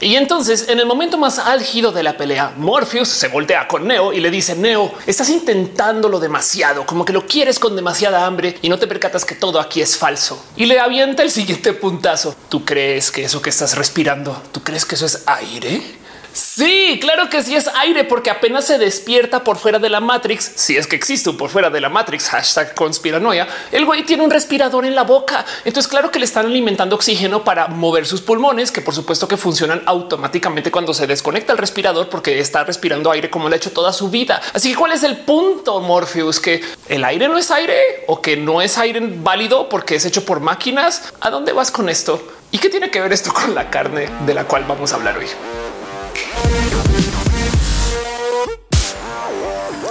Y 0.00 0.16
entonces, 0.16 0.66
en 0.68 0.80
el 0.80 0.86
momento 0.86 1.18
más 1.18 1.38
álgido 1.38 1.92
de 1.92 2.02
la 2.02 2.16
pelea, 2.16 2.54
Morpheus 2.56 3.08
se 3.08 3.28
voltea 3.28 3.68
con 3.68 3.86
Neo 3.86 4.14
y 4.14 4.20
le 4.20 4.30
dice, 4.30 4.56
Neo, 4.56 4.94
estás 5.06 5.28
intentándolo 5.28 6.18
demasiado, 6.18 6.86
como 6.86 7.04
que 7.04 7.12
lo 7.12 7.26
quieres 7.26 7.58
con 7.58 7.76
demasiada 7.76 8.24
hambre 8.24 8.56
y 8.62 8.70
no 8.70 8.78
te 8.78 8.86
percatas 8.86 9.26
que 9.26 9.34
todo 9.34 9.60
aquí 9.60 9.82
es 9.82 9.98
falso. 9.98 10.42
Y 10.56 10.64
le 10.64 10.80
avienta 10.80 11.22
el 11.22 11.30
siguiente 11.30 11.74
puntazo. 11.74 12.34
¿Tú 12.48 12.64
crees 12.64 13.10
que 13.10 13.24
eso 13.24 13.42
que 13.42 13.50
estás 13.50 13.76
respirando, 13.76 14.42
tú 14.52 14.62
crees 14.62 14.86
que 14.86 14.94
eso 14.94 15.04
es 15.04 15.22
aire? 15.26 15.99
Sí, 16.32 16.98
claro 17.00 17.28
que 17.28 17.42
sí 17.42 17.56
es 17.56 17.68
aire, 17.68 18.04
porque 18.04 18.30
apenas 18.30 18.66
se 18.66 18.78
despierta 18.78 19.42
por 19.42 19.56
fuera 19.56 19.78
de 19.78 19.88
la 19.88 20.00
Matrix. 20.00 20.52
Si 20.54 20.76
es 20.76 20.86
que 20.86 20.96
existe 20.96 21.30
un 21.30 21.36
por 21.36 21.50
fuera 21.50 21.70
de 21.70 21.80
la 21.80 21.88
Matrix, 21.88 22.28
hashtag 22.28 22.74
conspiranoia. 22.74 23.48
El 23.72 23.84
güey 23.84 24.04
tiene 24.04 24.22
un 24.22 24.30
respirador 24.30 24.84
en 24.84 24.94
la 24.94 25.02
boca. 25.02 25.44
Entonces, 25.64 25.88
claro 25.88 26.10
que 26.10 26.18
le 26.18 26.24
están 26.24 26.46
alimentando 26.46 26.94
oxígeno 26.96 27.42
para 27.44 27.68
mover 27.68 28.06
sus 28.06 28.20
pulmones, 28.20 28.70
que 28.70 28.80
por 28.80 28.94
supuesto 28.94 29.26
que 29.26 29.36
funcionan 29.36 29.82
automáticamente 29.86 30.70
cuando 30.70 30.94
se 30.94 31.06
desconecta 31.06 31.52
el 31.52 31.58
respirador, 31.58 32.08
porque 32.08 32.38
está 32.38 32.64
respirando 32.64 33.10
aire 33.10 33.30
como 33.30 33.48
lo 33.48 33.54
ha 33.54 33.56
hecho 33.56 33.72
toda 33.72 33.92
su 33.92 34.10
vida. 34.10 34.40
Así 34.52 34.70
que, 34.70 34.76
¿cuál 34.76 34.92
es 34.92 35.02
el 35.02 35.18
punto, 35.18 35.80
Morpheus? 35.80 36.40
Que 36.40 36.62
el 36.88 37.04
aire 37.04 37.28
no 37.28 37.38
es 37.38 37.50
aire 37.50 38.04
o 38.06 38.20
que 38.20 38.36
no 38.36 38.62
es 38.62 38.78
aire 38.78 39.00
válido 39.00 39.68
porque 39.68 39.96
es 39.96 40.04
hecho 40.04 40.24
por 40.24 40.40
máquinas. 40.40 41.12
¿A 41.20 41.30
dónde 41.30 41.52
vas 41.52 41.70
con 41.70 41.88
esto? 41.88 42.22
¿Y 42.52 42.58
qué 42.58 42.68
tiene 42.68 42.90
que 42.90 43.00
ver 43.00 43.12
esto 43.12 43.32
con 43.32 43.54
la 43.54 43.70
carne 43.70 44.08
de 44.26 44.34
la 44.34 44.44
cual 44.44 44.64
vamos 44.68 44.92
a 44.92 44.96
hablar 44.96 45.16
hoy? 45.18 45.26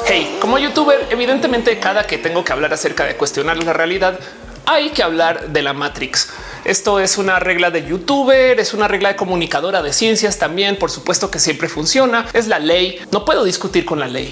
Hey, 0.06 0.38
como 0.42 0.58
youtuber, 0.58 1.08
evidentemente 1.12 1.80
cada 1.80 2.08
que 2.08 2.18
tengo 2.18 2.44
que 2.44 2.52
hablar 2.52 2.74
acerca 2.74 3.06
de 3.06 3.16
cuestionar 3.16 3.64
la 3.64 3.74
realidad, 3.74 4.20
hay 4.66 4.90
que 4.90 5.04
hablar 5.04 5.50
de 5.50 5.62
la 5.62 5.74
Matrix. 5.74 6.30
Esto 6.66 7.00
es 7.00 7.18
una 7.18 7.40
regla 7.40 7.72
de 7.72 7.86
youtuber, 7.86 8.60
es 8.60 8.74
una 8.74 8.88
regla 8.88 9.10
de 9.10 9.16
comunicadora 9.16 9.82
de 9.82 9.94
ciencias 9.94 10.38
también. 10.38 10.78
Por 10.78 10.92
supuesto 10.92 11.32
que 11.32 11.40
siempre 11.40 11.70
funciona. 11.70 12.28
Es 12.34 12.48
la 12.48 12.60
ley. 12.60 13.00
No 13.12 13.26
puedo 13.26 13.44
discutir 13.44 13.86
con 13.86 14.00
la 14.00 14.08
ley. 14.08 14.32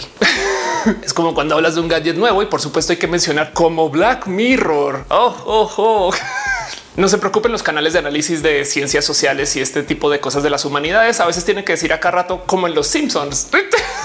es 1.04 1.14
como 1.14 1.34
cuando 1.34 1.56
hablas 1.56 1.76
de 1.76 1.82
un 1.82 1.88
gadget 1.88 2.16
nuevo 2.16 2.42
y 2.44 2.46
por 2.46 2.62
supuesto 2.62 2.94
hay 2.94 3.00
que 3.00 3.08
mencionar 3.08 3.54
como 3.54 3.90
Black 3.90 4.28
Mirror. 4.28 5.06
Oh, 5.10 5.36
oh, 5.46 5.72
oh. 5.78 6.14
No 6.98 7.08
se 7.08 7.20
preocupen 7.20 7.52
los 7.52 7.62
canales 7.62 7.94
de 7.94 8.00
análisis 8.00 8.42
de 8.42 8.66
ciencias 8.66 9.06
sociales 9.06 9.56
y 9.56 9.62
este 9.62 9.84
tipo 9.84 10.10
de 10.10 10.20
cosas 10.20 10.42
de 10.42 10.50
las 10.50 10.66
humanidades. 10.66 11.20
A 11.20 11.28
veces 11.28 11.46
tienen 11.46 11.64
que 11.64 11.74
decir 11.74 11.94
acá 11.94 12.10
rato 12.10 12.44
como 12.48 12.66
en 12.66 12.74
los 12.74 12.88
Simpsons. 12.88 13.50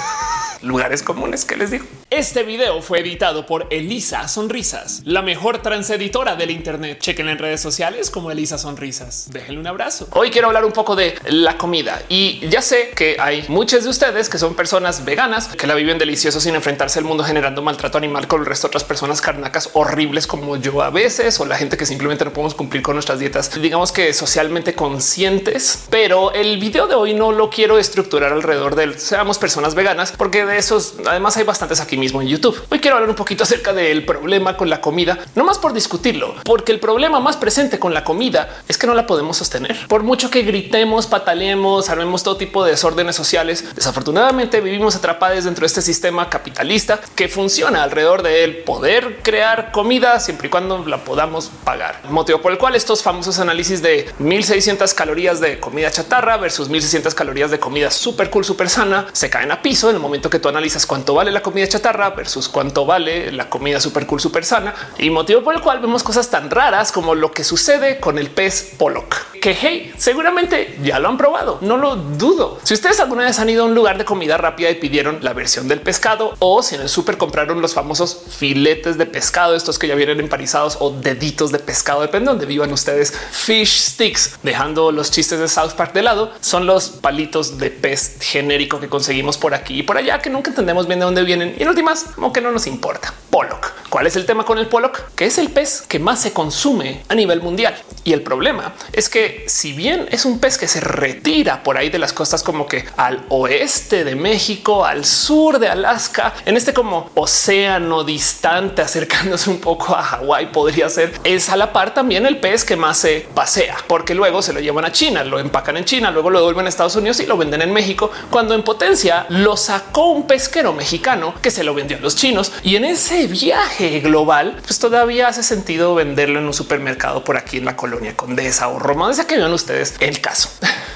lugares 0.63 1.03
comunes 1.03 1.47
que 1.47 1.57
les 1.57 1.71
digo. 1.71 1.87
Este 2.15 2.43
video 2.43 2.83
fue 2.83 3.01
editado 3.01 3.47
por 3.47 3.69
Elisa 3.71 4.29
Sonrisas, 4.29 5.01
la 5.07 5.23
mejor 5.23 5.63
transeditora 5.63 6.37
del 6.37 6.51
Internet. 6.51 6.99
Chequen 7.01 7.31
en 7.31 7.39
redes 7.39 7.63
sociales 7.63 8.11
como 8.11 8.31
Elisa 8.31 8.59
Sonrisas. 8.59 9.31
Déjenle 9.31 9.59
un 9.59 9.67
abrazo. 9.67 10.09
Hoy 10.13 10.31
quiero 10.31 10.49
hablar 10.49 10.67
un 10.67 10.73
poco 10.73 10.95
de 10.95 11.15
la 11.25 11.57
comida 11.57 12.03
y 12.11 12.47
ya 12.51 12.61
sé 12.61 12.91
que 12.95 13.17
hay 13.19 13.47
muchos 13.49 13.85
de 13.85 13.89
ustedes 13.89 14.29
que 14.29 14.37
son 14.37 14.55
personas 14.55 15.07
veganas 15.07 15.49
que 15.49 15.67
la 15.67 15.75
viven 15.75 15.97
delicioso 15.97 16.39
sin 16.39 16.55
enfrentarse 16.55 16.99
al 16.99 17.07
mundo 17.07 17.25
generando 17.25 17.63
maltrato 17.63 17.97
animal 17.97 18.29
con 18.29 18.41
el 18.41 18.47
resto 18.47 18.67
de 18.67 18.73
otras 18.73 18.85
personas 18.85 19.23
carnacas 19.23 19.71
horribles 19.73 20.27
como 20.27 20.59
yo 20.59 20.83
a 20.83 20.91
veces 20.91 21.41
o 21.41 21.47
la 21.47 21.57
gente 21.57 21.79
que 21.79 21.87
simplemente 21.87 22.27
no 22.27 22.33
podemos 22.35 22.55
cumplir 22.55 22.83
con 22.83 22.95
nuestras 22.95 23.21
dietas, 23.21 23.51
digamos 23.59 23.91
que 23.91 24.13
socialmente 24.13 24.75
conscientes. 24.75 25.87
Pero 25.89 26.31
el 26.35 26.59
video 26.59 26.89
de 26.89 26.95
hoy 26.95 27.15
no 27.15 27.33
lo 27.33 27.49
quiero 27.49 27.79
estructurar 27.79 28.35
alrededor 28.35 28.75
de 28.75 28.99
seamos 28.99 29.39
personas 29.39 29.75
veganas 29.75 30.13
porque 30.13 30.45
de 30.45 30.59
esos 30.59 30.97
además 31.07 31.39
hay 31.39 31.45
bastantes 31.45 31.81
aquí 31.81 32.02
mismo 32.03 32.21
en 32.21 32.27
YouTube. 32.27 32.61
Hoy 32.69 32.81
quiero 32.81 32.97
hablar 32.97 33.11
un 33.11 33.15
poquito 33.15 33.45
acerca 33.45 33.73
del 33.73 34.05
problema 34.05 34.57
con 34.57 34.69
la 34.69 34.81
comida, 34.81 35.21
no 35.37 35.45
más 35.45 35.59
por 35.59 35.73
discutirlo, 35.73 36.35
porque 36.45 36.73
el 36.73 36.81
problema 36.81 37.21
más 37.21 37.37
presente 37.37 37.79
con 37.79 37.95
la 37.95 38.03
comida 38.03 38.61
es 38.67 38.77
que 38.77 38.89
no 38.89 38.95
la 38.95 39.07
podemos 39.07 39.37
sostener. 39.37 39.87
Por 39.87 40.03
mucho 40.03 40.29
que 40.29 40.43
gritemos, 40.43 41.07
pataleemos, 41.07 41.89
armemos 41.91 42.25
todo 42.25 42.37
tipo 42.37 42.65
de 42.65 42.73
desórdenes 42.73 43.15
sociales, 43.15 43.73
desafortunadamente 43.77 44.61
vivimos 44.61 44.97
atrapados 44.97 45.45
dentro 45.45 45.63
de 45.63 45.69
este 45.69 45.81
sistema 45.81 46.29
capitalista 46.29 47.01
que 47.15 47.29
funciona 47.29 47.85
alrededor 47.85 48.25
del 48.25 48.57
poder 48.57 49.21
crear 49.23 49.71
comida 49.71 50.19
siempre 50.19 50.49
y 50.49 50.51
cuando 50.51 50.85
la 50.85 51.05
podamos 51.05 51.53
pagar. 51.63 52.01
Motivo 52.11 52.43
por 52.43 52.51
el 52.51 52.59
cual 52.59 52.75
estos 52.75 53.05
famosos 53.05 53.39
análisis 53.39 53.81
de 53.81 54.11
1600 54.19 54.93
calorías 54.93 55.41
de 55.41 55.61
comida 55.61 55.89
chatarra 55.93 56.37
versus 56.37 56.69
1600 56.69 57.15
calorías 57.15 57.53
de 57.53 57.61
comida 57.61 57.93
súper 57.93 58.29
cool, 58.29 58.45
súper 58.45 58.69
sana 58.69 59.07
se 59.13 59.31
caen 59.31 59.53
a 59.53 59.63
piso 59.63 59.89
en 59.89 59.95
el 59.95 60.03
momento 60.03 60.29
que 60.29 60.41
tú 60.41 60.49
analizas 60.49 60.85
cuánto 60.85 61.15
vale 61.15 61.31
la 61.31 61.43
comida 61.43 61.69
chatarra 61.69 61.92
versus 61.93 62.49
cuánto 62.49 62.87
vale 62.87 63.31
la 63.33 63.49
comida 63.49 63.81
super 63.81 64.07
cool, 64.07 64.21
super 64.21 64.45
sana 64.45 64.75
y 64.99 65.11
motivo 65.11 65.43
por 65.43 65.55
el 65.55 65.61
cual 65.61 65.81
vemos 65.81 66.03
cosas 66.03 66.31
tan 66.31 66.51
raras 66.51 66.91
como 66.91 67.15
lo 67.15 67.33
que 67.33 67.45
sucede 67.45 68.01
con 68.01 68.19
el 68.19 68.31
pez 68.31 68.75
Pollock, 68.79 69.15
que 69.41 69.57
hey, 69.61 69.93
seguramente 69.97 70.79
ya 70.83 70.99
lo 70.99 71.09
han 71.09 71.19
probado. 71.19 71.59
No 71.61 71.77
lo 71.77 71.97
dudo. 71.97 72.59
Si 72.63 72.75
ustedes 72.75 73.01
alguna 73.01 73.25
vez 73.25 73.39
han 73.39 73.51
ido 73.51 73.65
a 73.65 73.67
un 73.67 73.75
lugar 73.75 73.99
de 73.99 74.05
comida 74.05 74.37
rápida 74.37 74.71
y 74.71 74.77
pidieron 74.77 75.19
la 75.23 75.33
versión 75.33 75.69
del 75.69 75.81
pescado 75.81 76.35
o 76.39 76.63
si 76.63 76.75
en 76.75 76.83
el 76.83 76.89
súper 76.89 77.19
compraron 77.19 77.61
los 77.61 77.75
famosos 77.75 78.23
filetes 78.37 78.99
de 78.99 79.07
pescado, 79.07 79.55
estos 79.55 79.79
que 79.79 79.89
ya 79.89 79.95
vienen 79.95 80.21
emparizados 80.21 80.79
o 80.81 80.91
deditos 80.91 81.53
de 81.53 81.59
pescado, 81.59 82.01
depende 82.01 82.27
de 82.27 82.33
donde 82.33 82.47
vivan 82.47 82.73
ustedes, 82.73 83.13
fish 83.13 83.81
sticks, 83.81 84.39
dejando 84.43 84.93
los 84.93 85.11
chistes 85.11 85.39
de 85.39 85.49
South 85.49 85.73
Park 85.77 85.93
de 85.93 86.03
lado, 86.03 86.33
son 86.41 86.67
los 86.67 86.89
palitos 86.89 87.59
de 87.59 87.71
pez 87.71 88.17
genérico 88.21 88.81
que 88.81 88.89
conseguimos 88.89 89.39
por 89.39 89.55
aquí 89.55 89.81
y 89.81 89.83
por 89.83 89.97
allá 89.97 90.21
que 90.21 90.31
nunca 90.31 90.51
entendemos 90.51 90.87
bien 90.87 91.01
de 91.01 91.05
dónde 91.05 91.23
vienen. 91.23 91.55
Y 91.59 91.65
últimas, 91.83 92.05
como 92.15 92.33
que 92.33 92.41
no 92.41 92.53
nos 92.53 92.67
importa. 92.67 93.13
Pollock. 93.31 93.73
¿Cuál 93.89 94.07
es 94.07 94.17
el 94.17 94.27
tema 94.27 94.45
con 94.45 94.59
el 94.59 94.69
Pollock? 94.69 95.15
Que 95.17 95.25
es 95.27 95.39
el 95.39 95.51
pez 95.51 95.83
que 95.83 95.99
más 95.99 96.21
se 96.21 96.33
consume 96.33 97.03
a 97.09 97.15
nivel 97.15 97.41
mundial. 97.43 97.75
Y 98.05 98.13
el 98.13 98.23
problema 98.23 98.75
es 98.93 99.09
que 99.09 99.45
si 99.49 99.73
bien 99.73 100.09
es 100.11 100.25
un 100.25 100.39
pez 100.39 100.59
que 100.59 100.69
se 100.69 100.81
retira 100.81 101.63
por 101.63 101.79
ahí 101.79 101.89
de 101.89 101.99
las 101.99 102.13
costas 102.13 102.43
como 102.43 102.67
que 102.67 102.85
al 102.97 103.25
oeste 103.29 104.05
de 104.05 104.15
México, 104.17 104.85
al 104.85 105.05
sur 105.05 105.59
de 105.59 105.69
Alaska, 105.69 106.35
en 106.45 106.57
este 106.57 106.75
como 106.75 107.11
océano 107.15 108.03
distante 108.03 108.83
acercándose 108.83 109.51
un 109.51 109.61
poco 109.61 109.95
a 109.95 110.03
Hawái 110.03 110.53
podría 110.53 110.89
ser, 110.89 111.13
es 111.25 111.49
a 111.49 111.57
la 111.57 111.73
par 111.73 111.95
también 111.95 112.27
el 112.27 112.39
pez 112.39 112.65
que 112.65 112.77
más 112.77 112.99
se 112.99 113.27
pasea, 113.35 113.77
porque 113.87 114.15
luego 114.15 114.43
se 114.43 114.53
lo 114.53 114.61
llevan 114.61 114.85
a 114.85 114.93
China, 114.93 115.23
lo 115.25 115.39
empacan 115.39 115.77
en 115.77 115.85
China, 115.85 116.11
luego 116.11 116.31
lo 116.31 116.39
devuelven 116.39 116.67
a 116.67 116.69
Estados 116.69 116.97
Unidos 116.97 117.21
y 117.21 117.27
lo 117.27 117.37
venden 117.37 117.63
en 117.63 117.73
México, 117.73 118.11
cuando 118.31 118.55
en 118.55 118.63
potencia 118.63 119.27
lo 119.29 119.57
sacó 119.57 120.11
un 120.11 120.27
pesquero 120.27 120.73
mexicano 120.73 121.35
que 121.41 121.51
se 121.51 121.62
lo 121.65 121.75
vendió 121.75 121.97
a 121.97 122.01
los 122.01 122.17
chinos 122.17 122.53
y 122.63 122.77
en 122.77 122.85
ese 122.85 123.27
viaje 123.27 124.01
global, 124.01 124.59
pues 124.67 124.79
todavía 124.79 125.29
hace 125.29 125.43
sentido 125.43 125.95
venderlo 125.95 126.39
en 126.39 126.47
un 126.47 126.55
supermercado 126.55 127.25
por 127.25 127.37
aquí 127.37 127.59
en 127.59 127.65
la 127.65 127.77
colonia 127.77 128.17
Condesa 128.17 128.69
o 128.69 128.79
Roma, 128.79 129.09
desde 129.09 129.27
que 129.27 129.37
vean 129.37 129.53
ustedes 129.53 129.95
el 130.01 130.21
caso. 130.21 130.51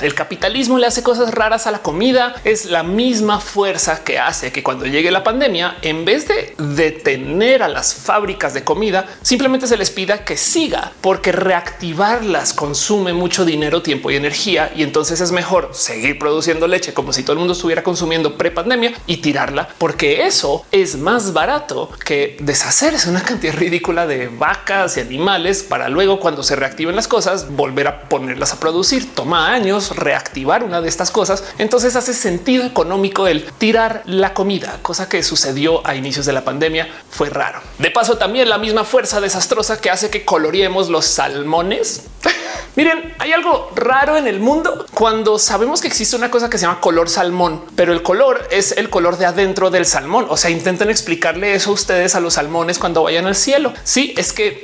El 0.00 0.14
capitalismo 0.14 0.78
le 0.78 0.86
hace 0.86 1.02
cosas 1.02 1.34
raras 1.34 1.66
a 1.66 1.70
la 1.72 1.80
comida. 1.80 2.34
Es 2.44 2.66
la 2.66 2.82
misma 2.82 3.40
fuerza 3.40 4.04
que 4.04 4.18
hace 4.18 4.52
que 4.52 4.62
cuando 4.62 4.86
llegue 4.86 5.10
la 5.10 5.24
pandemia, 5.24 5.78
en 5.82 6.04
vez 6.04 6.28
de 6.28 6.54
detener 6.58 7.62
a 7.62 7.68
las 7.68 7.94
fábricas 7.94 8.54
de 8.54 8.62
comida, 8.62 9.06
simplemente 9.22 9.66
se 9.66 9.76
les 9.76 9.90
pida 9.90 10.24
que 10.24 10.36
siga, 10.36 10.92
porque 11.00 11.32
reactivarlas 11.32 12.52
consume 12.52 13.12
mucho 13.12 13.44
dinero, 13.44 13.82
tiempo 13.82 14.10
y 14.10 14.16
energía. 14.16 14.72
Y 14.76 14.82
entonces 14.82 15.20
es 15.20 15.32
mejor 15.32 15.70
seguir 15.72 16.18
produciendo 16.18 16.68
leche 16.68 16.94
como 16.94 17.12
si 17.12 17.22
todo 17.22 17.32
el 17.32 17.38
mundo 17.40 17.54
estuviera 17.54 17.82
consumiendo 17.82 18.38
pre 18.38 18.50
pandemia 18.50 18.92
y 19.06 19.18
tirarla, 19.18 19.68
porque 19.78 20.26
eso 20.26 20.64
es 20.70 20.96
más 20.96 21.32
barato 21.32 21.90
que 22.04 22.36
deshacerse 22.40 23.10
una 23.10 23.22
cantidad 23.22 23.54
ridícula 23.54 24.06
de 24.06 24.28
vacas 24.28 24.96
y 24.96 25.00
animales 25.00 25.62
para 25.62 25.88
luego 25.88 26.20
cuando 26.20 26.42
se 26.42 26.56
reactiven 26.56 26.94
las 26.94 27.08
cosas 27.08 27.50
volver 27.50 27.88
a 27.88 28.08
ponerlas 28.08 28.52
a 28.52 28.60
producir. 28.60 29.14
Toma 29.14 29.52
años 29.52 29.87
reactivar 29.90 30.64
una 30.64 30.80
de 30.80 30.88
estas 30.88 31.10
cosas, 31.10 31.44
entonces 31.58 31.96
hace 31.96 32.14
sentido 32.14 32.64
económico 32.64 33.26
el 33.26 33.44
tirar 33.58 34.02
la 34.06 34.34
comida, 34.34 34.78
cosa 34.82 35.08
que 35.08 35.22
sucedió 35.22 35.86
a 35.86 35.94
inicios 35.94 36.26
de 36.26 36.32
la 36.32 36.44
pandemia. 36.44 36.88
Fue 37.10 37.30
raro. 37.30 37.60
De 37.78 37.90
paso, 37.90 38.18
también 38.18 38.48
la 38.48 38.58
misma 38.58 38.84
fuerza 38.84 39.20
desastrosa 39.20 39.80
que 39.80 39.90
hace 39.90 40.10
que 40.10 40.24
coloreemos 40.24 40.88
los 40.88 41.06
salmones. 41.06 42.04
Miren, 42.76 43.14
hay 43.18 43.32
algo 43.32 43.72
raro 43.74 44.16
en 44.16 44.28
el 44.28 44.38
mundo 44.38 44.86
cuando 44.94 45.38
sabemos 45.38 45.80
que 45.80 45.88
existe 45.88 46.14
una 46.14 46.30
cosa 46.30 46.48
que 46.48 46.58
se 46.58 46.66
llama 46.66 46.80
color 46.80 47.08
salmón, 47.08 47.64
pero 47.74 47.92
el 47.92 48.02
color 48.02 48.46
es 48.50 48.72
el 48.72 48.88
color 48.88 49.18
de 49.18 49.26
adentro 49.26 49.70
del 49.70 49.84
salmón. 49.84 50.26
O 50.28 50.36
sea, 50.36 50.50
intenten 50.50 50.88
explicarle 50.88 51.54
eso 51.54 51.70
a 51.70 51.72
ustedes 51.74 52.14
a 52.14 52.20
los 52.20 52.34
salmones 52.34 52.78
cuando 52.78 53.02
vayan 53.02 53.26
al 53.26 53.34
cielo. 53.34 53.72
Sí, 53.82 54.14
es 54.16 54.32
que 54.32 54.62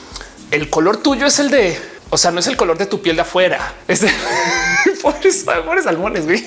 el 0.52 0.70
color 0.70 0.98
tuyo 0.98 1.26
es 1.26 1.40
el 1.40 1.50
de 1.50 1.95
o 2.10 2.16
sea, 2.16 2.30
no 2.30 2.40
es 2.40 2.46
el 2.46 2.56
color 2.56 2.78
de 2.78 2.86
tu 2.86 3.02
piel 3.02 3.16
de 3.16 3.22
afuera, 3.22 3.74
es 3.88 4.00
de 4.00 4.10
pobres, 5.02 5.44
pobres 5.44 5.84
salmones. 5.84 6.24
Güey. 6.24 6.44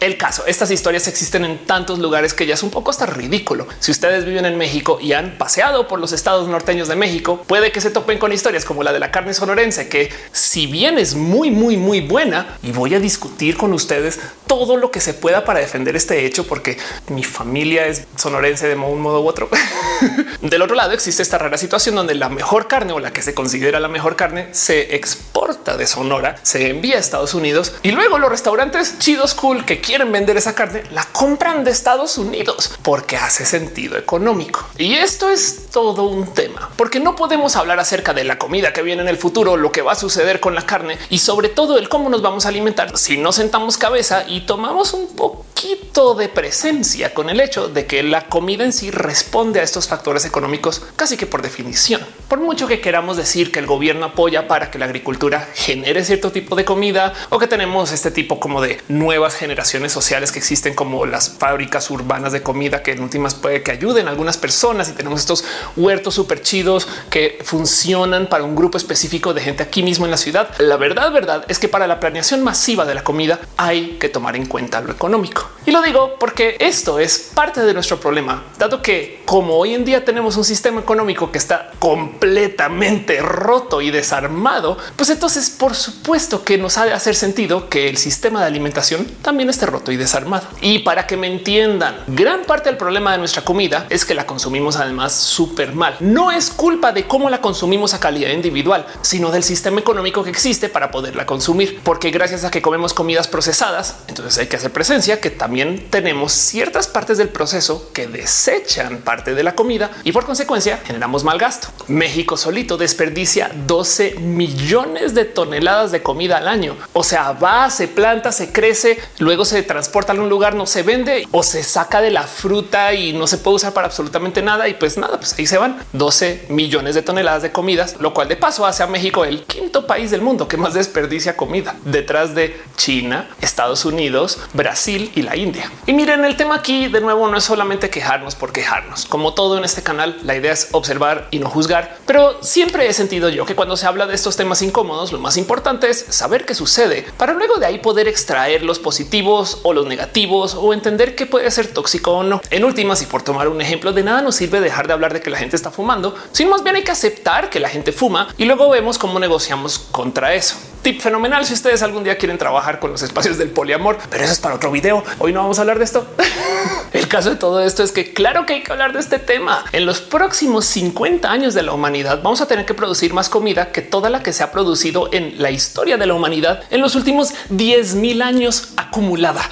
El 0.00 0.18
caso, 0.18 0.44
estas 0.46 0.70
historias 0.70 1.08
existen 1.08 1.44
en 1.44 1.58
tantos 1.64 1.98
lugares 1.98 2.34
que 2.34 2.46
ya 2.46 2.54
es 2.54 2.62
un 2.62 2.70
poco 2.70 2.90
hasta 2.90 3.06
ridículo. 3.06 3.66
Si 3.78 3.90
ustedes 3.90 4.24
viven 4.24 4.44
en 4.44 4.58
México 4.58 4.98
y 5.00 5.14
han 5.14 5.38
paseado 5.38 5.88
por 5.88 5.98
los 5.98 6.12
estados 6.12 6.48
norteños 6.48 6.88
de 6.88 6.96
México, 6.96 7.42
puede 7.46 7.72
que 7.72 7.80
se 7.80 7.90
topen 7.90 8.18
con 8.18 8.32
historias 8.32 8.64
como 8.64 8.82
la 8.82 8.92
de 8.92 9.00
la 9.00 9.10
carne 9.10 9.32
sonorense, 9.32 9.88
que 9.88 10.10
si 10.32 10.66
bien 10.66 10.98
es 10.98 11.14
muy, 11.14 11.50
muy, 11.50 11.76
muy 11.76 12.00
buena 12.00 12.58
y 12.62 12.72
voy 12.72 12.94
a 12.94 13.00
discutir 13.00 13.56
con 13.56 13.72
ustedes 13.72 14.20
todo 14.46 14.76
lo 14.76 14.90
que 14.90 15.00
se 15.00 15.14
pueda 15.14 15.44
para 15.44 15.60
defender 15.60 15.96
este 15.96 16.26
hecho, 16.26 16.46
porque 16.46 16.78
mi 17.08 17.24
familia 17.24 17.86
es 17.86 18.04
sonorense 18.16 18.68
de 18.68 18.74
un 18.74 19.00
modo 19.00 19.22
u 19.22 19.28
otro. 19.28 19.48
Del 20.42 20.62
otro 20.62 20.76
lado 20.76 20.92
existe 20.92 21.22
esta 21.22 21.38
rara 21.38 21.56
situación 21.56 21.94
donde 21.94 22.14
la 22.14 22.28
mejor 22.28 22.68
carne 22.68 22.92
o 22.92 23.00
la 23.00 23.12
que 23.12 23.22
se 23.22 23.34
considera 23.34 23.80
la 23.80 23.88
mejor 23.88 24.16
carne 24.16 24.48
se 24.52 24.94
exporta 24.94 25.76
de 25.76 25.86
Sonora, 25.86 26.36
se 26.42 26.70
envía 26.70 26.96
a 26.96 27.00
Estados 27.00 27.34
Unidos 27.34 27.74
y 27.82 27.92
luego 27.92 28.18
los 28.18 28.30
restaurantes 28.30 28.98
chidos 28.98 29.34
cool 29.34 29.64
que 29.64 29.80
quieren 29.86 30.10
vender 30.10 30.36
esa 30.36 30.54
carne 30.54 30.82
la 30.90 31.04
compran 31.04 31.62
de 31.62 31.70
Estados 31.70 32.18
Unidos 32.18 32.72
porque 32.82 33.16
hace 33.16 33.46
sentido 33.46 33.96
económico. 33.96 34.66
Y 34.76 34.94
esto 34.94 35.30
es 35.30 35.65
todo 35.76 36.04
un 36.04 36.32
tema, 36.32 36.70
porque 36.76 37.00
no 37.00 37.16
podemos 37.16 37.54
hablar 37.54 37.78
acerca 37.80 38.14
de 38.14 38.24
la 38.24 38.38
comida 38.38 38.72
que 38.72 38.80
viene 38.80 39.02
en 39.02 39.08
el 39.08 39.18
futuro, 39.18 39.58
lo 39.58 39.72
que 39.72 39.82
va 39.82 39.92
a 39.92 39.94
suceder 39.94 40.40
con 40.40 40.54
la 40.54 40.64
carne 40.64 40.96
y 41.10 41.18
sobre 41.18 41.50
todo 41.50 41.76
el 41.76 41.90
cómo 41.90 42.08
nos 42.08 42.22
vamos 42.22 42.46
a 42.46 42.48
alimentar 42.48 42.96
si 42.96 43.18
no 43.18 43.30
sentamos 43.30 43.76
cabeza 43.76 44.24
y 44.26 44.46
tomamos 44.46 44.94
un 44.94 45.14
poquito 45.14 46.14
de 46.14 46.30
presencia 46.30 47.12
con 47.12 47.28
el 47.28 47.40
hecho 47.40 47.68
de 47.68 47.86
que 47.86 48.02
la 48.02 48.26
comida 48.28 48.64
en 48.64 48.72
sí 48.72 48.90
responde 48.90 49.60
a 49.60 49.62
estos 49.62 49.86
factores 49.86 50.24
económicos 50.24 50.82
casi 50.96 51.18
que 51.18 51.26
por 51.26 51.42
definición. 51.42 52.00
Por 52.28 52.40
mucho 52.40 52.66
que 52.66 52.80
queramos 52.80 53.16
decir 53.16 53.52
que 53.52 53.58
el 53.58 53.66
gobierno 53.66 54.06
apoya 54.06 54.48
para 54.48 54.70
que 54.70 54.78
la 54.78 54.86
agricultura 54.86 55.48
genere 55.54 56.04
cierto 56.04 56.32
tipo 56.32 56.56
de 56.56 56.64
comida 56.64 57.12
o 57.30 57.38
que 57.38 57.46
tenemos 57.46 57.92
este 57.92 58.10
tipo 58.10 58.40
como 58.40 58.60
de 58.60 58.80
nuevas 58.88 59.34
generaciones 59.34 59.92
sociales 59.92 60.32
que 60.32 60.38
existen 60.38 60.74
como 60.74 61.06
las 61.06 61.30
fábricas 61.30 61.90
urbanas 61.90 62.32
de 62.32 62.42
comida 62.42 62.82
que 62.82 62.92
en 62.92 63.02
últimas 63.02 63.34
puede 63.34 63.62
que 63.62 63.70
ayuden 63.70 64.06
a 64.06 64.10
algunas 64.10 64.36
personas 64.38 64.88
y 64.88 64.92
tenemos 64.92 65.20
estos 65.20 65.44
huertos 65.76 66.14
súper 66.14 66.42
chidos 66.42 66.88
que 67.10 67.38
funcionan 67.44 68.26
para 68.26 68.44
un 68.44 68.54
grupo 68.54 68.78
específico 68.78 69.34
de 69.34 69.40
gente 69.40 69.62
aquí 69.62 69.82
mismo 69.82 70.04
en 70.04 70.10
la 70.10 70.16
ciudad. 70.16 70.50
La 70.58 70.76
verdad, 70.76 71.12
verdad 71.12 71.44
es 71.48 71.58
que 71.58 71.68
para 71.68 71.86
la 71.86 72.00
planeación 72.00 72.42
masiva 72.42 72.84
de 72.84 72.94
la 72.94 73.04
comida 73.04 73.40
hay 73.56 73.96
que 73.98 74.08
tomar 74.08 74.36
en 74.36 74.46
cuenta 74.46 74.80
lo 74.80 74.92
económico. 74.92 75.48
Y 75.64 75.72
lo 75.72 75.82
digo 75.82 76.16
porque 76.18 76.56
esto 76.60 76.98
es 76.98 77.30
parte 77.34 77.62
de 77.62 77.74
nuestro 77.74 77.98
problema, 77.98 78.44
dado 78.58 78.82
que 78.82 79.22
como 79.24 79.56
hoy 79.56 79.74
en 79.74 79.84
día 79.84 80.04
tenemos 80.04 80.36
un 80.36 80.44
sistema 80.44 80.80
económico 80.80 81.32
que 81.32 81.38
está 81.38 81.72
completamente 81.78 83.20
roto 83.20 83.80
y 83.80 83.90
desarmado, 83.90 84.78
pues 84.94 85.10
entonces 85.10 85.50
por 85.50 85.74
supuesto 85.74 86.44
que 86.44 86.58
nos 86.58 86.78
ha 86.78 86.84
de 86.84 86.92
hacer 86.92 87.16
sentido 87.16 87.68
que 87.68 87.88
el 87.88 87.96
sistema 87.96 88.40
de 88.40 88.46
alimentación 88.46 89.06
también 89.22 89.50
esté 89.50 89.66
roto 89.66 89.90
y 89.90 89.96
desarmado. 89.96 90.46
Y 90.60 90.80
para 90.80 91.06
que 91.06 91.16
me 91.16 91.26
entiendan, 91.26 91.96
gran 92.06 92.44
parte 92.44 92.68
del 92.68 92.78
problema 92.78 93.12
de 93.12 93.18
nuestra 93.18 93.42
comida 93.42 93.86
es 93.90 94.04
que 94.04 94.14
la 94.14 94.26
consumimos 94.26 94.76
además 94.76 95.14
súper 95.14 95.55
mal. 95.74 95.96
No 96.00 96.30
es 96.30 96.50
culpa 96.50 96.92
de 96.92 97.06
cómo 97.06 97.30
la 97.30 97.40
consumimos 97.40 97.94
a 97.94 98.00
calidad 98.00 98.30
individual, 98.30 98.86
sino 99.02 99.30
del 99.30 99.42
sistema 99.42 99.80
económico 99.80 100.22
que 100.22 100.30
existe 100.30 100.68
para 100.68 100.90
poderla 100.90 101.26
consumir, 101.26 101.80
porque 101.82 102.10
gracias 102.10 102.44
a 102.44 102.50
que 102.50 102.62
comemos 102.62 102.92
comidas 102.94 103.28
procesadas, 103.28 103.96
entonces 104.08 104.38
hay 104.38 104.46
que 104.46 104.56
hacer 104.56 104.70
presencia 104.70 105.20
que 105.20 105.30
también 105.30 105.86
tenemos 105.90 106.32
ciertas 106.32 106.86
partes 106.86 107.18
del 107.18 107.28
proceso 107.28 107.90
que 107.92 108.06
desechan 108.06 108.98
parte 108.98 109.34
de 109.34 109.42
la 109.42 109.54
comida 109.54 109.90
y 110.04 110.12
por 110.12 110.26
consecuencia 110.26 110.80
generamos 110.84 111.24
mal 111.24 111.38
gasto. 111.38 111.68
México 111.88 112.36
solito 112.36 112.76
desperdicia 112.76 113.50
12 113.66 114.16
millones 114.20 115.14
de 115.14 115.24
toneladas 115.24 115.92
de 115.92 116.02
comida 116.02 116.38
al 116.38 116.48
año. 116.48 116.76
O 116.92 117.04
sea, 117.04 117.32
va, 117.32 117.70
se 117.70 117.88
planta, 117.88 118.32
se 118.32 118.52
crece, 118.52 118.98
luego 119.18 119.44
se 119.44 119.62
transporta 119.62 120.12
a 120.12 120.16
un 120.16 120.28
lugar, 120.28 120.54
no 120.54 120.66
se 120.66 120.82
vende 120.82 121.26
o 121.30 121.42
se 121.42 121.62
saca 121.62 122.00
de 122.00 122.10
la 122.10 122.24
fruta 122.24 122.92
y 122.94 123.12
no 123.12 123.26
se 123.26 123.38
puede 123.38 123.56
usar 123.56 123.72
para 123.72 123.86
absolutamente 123.86 124.42
nada. 124.42 124.68
Y 124.68 124.74
pues 124.74 124.96
nada, 124.96 125.18
pues 125.18 125.34
ahí 125.38 125.45
se 125.46 125.58
van 125.58 125.78
12 125.92 126.46
millones 126.48 126.94
de 126.94 127.02
toneladas 127.02 127.42
de 127.42 127.52
comidas, 127.52 127.96
lo 128.00 128.14
cual 128.14 128.28
de 128.28 128.36
paso 128.36 128.66
hace 128.66 128.82
a 128.82 128.86
México 128.86 129.24
el 129.24 129.44
quinto 129.44 129.86
país 129.86 130.10
del 130.10 130.22
mundo 130.22 130.48
que 130.48 130.56
más 130.56 130.74
desperdicia 130.74 131.36
comida 131.36 131.76
detrás 131.84 132.34
de 132.34 132.60
China, 132.76 133.28
Estados 133.40 133.84
Unidos, 133.84 134.38
Brasil 134.52 135.10
y 135.14 135.22
la 135.22 135.36
India. 135.36 135.70
Y 135.86 135.92
miren, 135.92 136.24
el 136.24 136.36
tema 136.36 136.56
aquí 136.56 136.88
de 136.88 137.00
nuevo 137.00 137.28
no 137.28 137.36
es 137.36 137.44
solamente 137.44 137.90
quejarnos 137.90 138.34
por 138.34 138.52
quejarnos. 138.52 139.06
Como 139.06 139.34
todo 139.34 139.58
en 139.58 139.64
este 139.64 139.82
canal, 139.82 140.18
la 140.22 140.36
idea 140.36 140.52
es 140.52 140.68
observar 140.72 141.28
y 141.30 141.38
no 141.38 141.50
juzgar, 141.50 141.98
pero 142.06 142.42
siempre 142.42 142.88
he 142.88 142.92
sentido 142.92 143.28
yo 143.28 143.46
que 143.46 143.54
cuando 143.54 143.76
se 143.76 143.86
habla 143.86 144.06
de 144.06 144.14
estos 144.14 144.36
temas 144.36 144.62
incómodos, 144.62 145.12
lo 145.12 145.18
más 145.18 145.36
importante 145.36 145.88
es 145.90 146.06
saber 146.08 146.44
qué 146.44 146.54
sucede 146.54 147.06
para 147.16 147.32
luego 147.32 147.56
de 147.56 147.66
ahí 147.66 147.78
poder 147.78 148.08
extraer 148.08 148.62
los 148.62 148.78
positivos 148.78 149.60
o 149.62 149.72
los 149.72 149.86
negativos 149.86 150.54
o 150.54 150.72
entender 150.72 151.14
qué 151.14 151.26
puede 151.26 151.50
ser 151.50 151.68
tóxico 151.68 152.12
o 152.12 152.22
no. 152.22 152.40
En 152.50 152.64
últimas, 152.64 153.02
y 153.02 153.06
por 153.06 153.22
tomar 153.22 153.48
un 153.48 153.60
ejemplo, 153.60 153.92
de 153.92 154.02
nada 154.02 154.22
nos 154.22 154.36
sirve 154.36 154.60
dejar 154.60 154.86
de 154.86 154.92
hablar 154.92 155.12
de 155.12 155.20
que 155.26 155.30
la 155.30 155.38
gente 155.38 155.56
está 155.56 155.72
fumando, 155.72 156.14
sino 156.30 156.50
más 156.50 156.62
bien 156.62 156.76
hay 156.76 156.84
que 156.84 156.92
aceptar 156.92 157.50
que 157.50 157.58
la 157.58 157.68
gente 157.68 157.90
fuma 157.90 158.28
y 158.38 158.44
luego 158.44 158.70
vemos 158.70 158.96
cómo 158.96 159.18
negociamos 159.18 159.76
contra 159.90 160.34
eso. 160.34 160.54
Tip 160.82 161.00
fenomenal 161.00 161.44
si 161.44 161.52
ustedes 161.52 161.82
algún 161.82 162.04
día 162.04 162.16
quieren 162.16 162.38
trabajar 162.38 162.78
con 162.78 162.92
los 162.92 163.02
espacios 163.02 163.36
del 163.36 163.50
poliamor, 163.50 163.98
pero 164.08 164.22
eso 164.22 164.32
es 164.32 164.38
para 164.38 164.54
otro 164.54 164.70
video. 164.70 165.02
Hoy 165.18 165.32
no 165.32 165.40
vamos 165.40 165.58
a 165.58 165.62
hablar 165.62 165.78
de 165.78 165.84
esto. 165.84 166.06
El 166.92 167.08
caso 167.08 167.30
de 167.30 167.34
todo 167.34 167.60
esto 167.60 167.82
es 167.82 167.90
que 167.90 168.14
claro 168.14 168.46
que 168.46 168.54
hay 168.54 168.62
que 168.62 168.70
hablar 168.70 168.92
de 168.92 169.00
este 169.00 169.18
tema. 169.18 169.64
En 169.72 169.84
los 169.84 170.00
próximos 170.00 170.64
50 170.66 171.28
años 171.28 171.54
de 171.54 171.64
la 171.64 171.72
humanidad 171.72 172.22
vamos 172.22 172.40
a 172.40 172.46
tener 172.46 172.64
que 172.64 172.74
producir 172.74 173.12
más 173.12 173.28
comida 173.28 173.72
que 173.72 173.82
toda 173.82 174.10
la 174.10 174.22
que 174.22 174.32
se 174.32 174.44
ha 174.44 174.52
producido 174.52 175.12
en 175.12 175.42
la 175.42 175.50
historia 175.50 175.96
de 175.96 176.06
la 176.06 176.14
humanidad 176.14 176.62
en 176.70 176.80
los 176.80 176.94
últimos 176.94 177.34
10 177.48 177.96
mil 177.96 178.22
años 178.22 178.68
acumulada. 178.76 179.42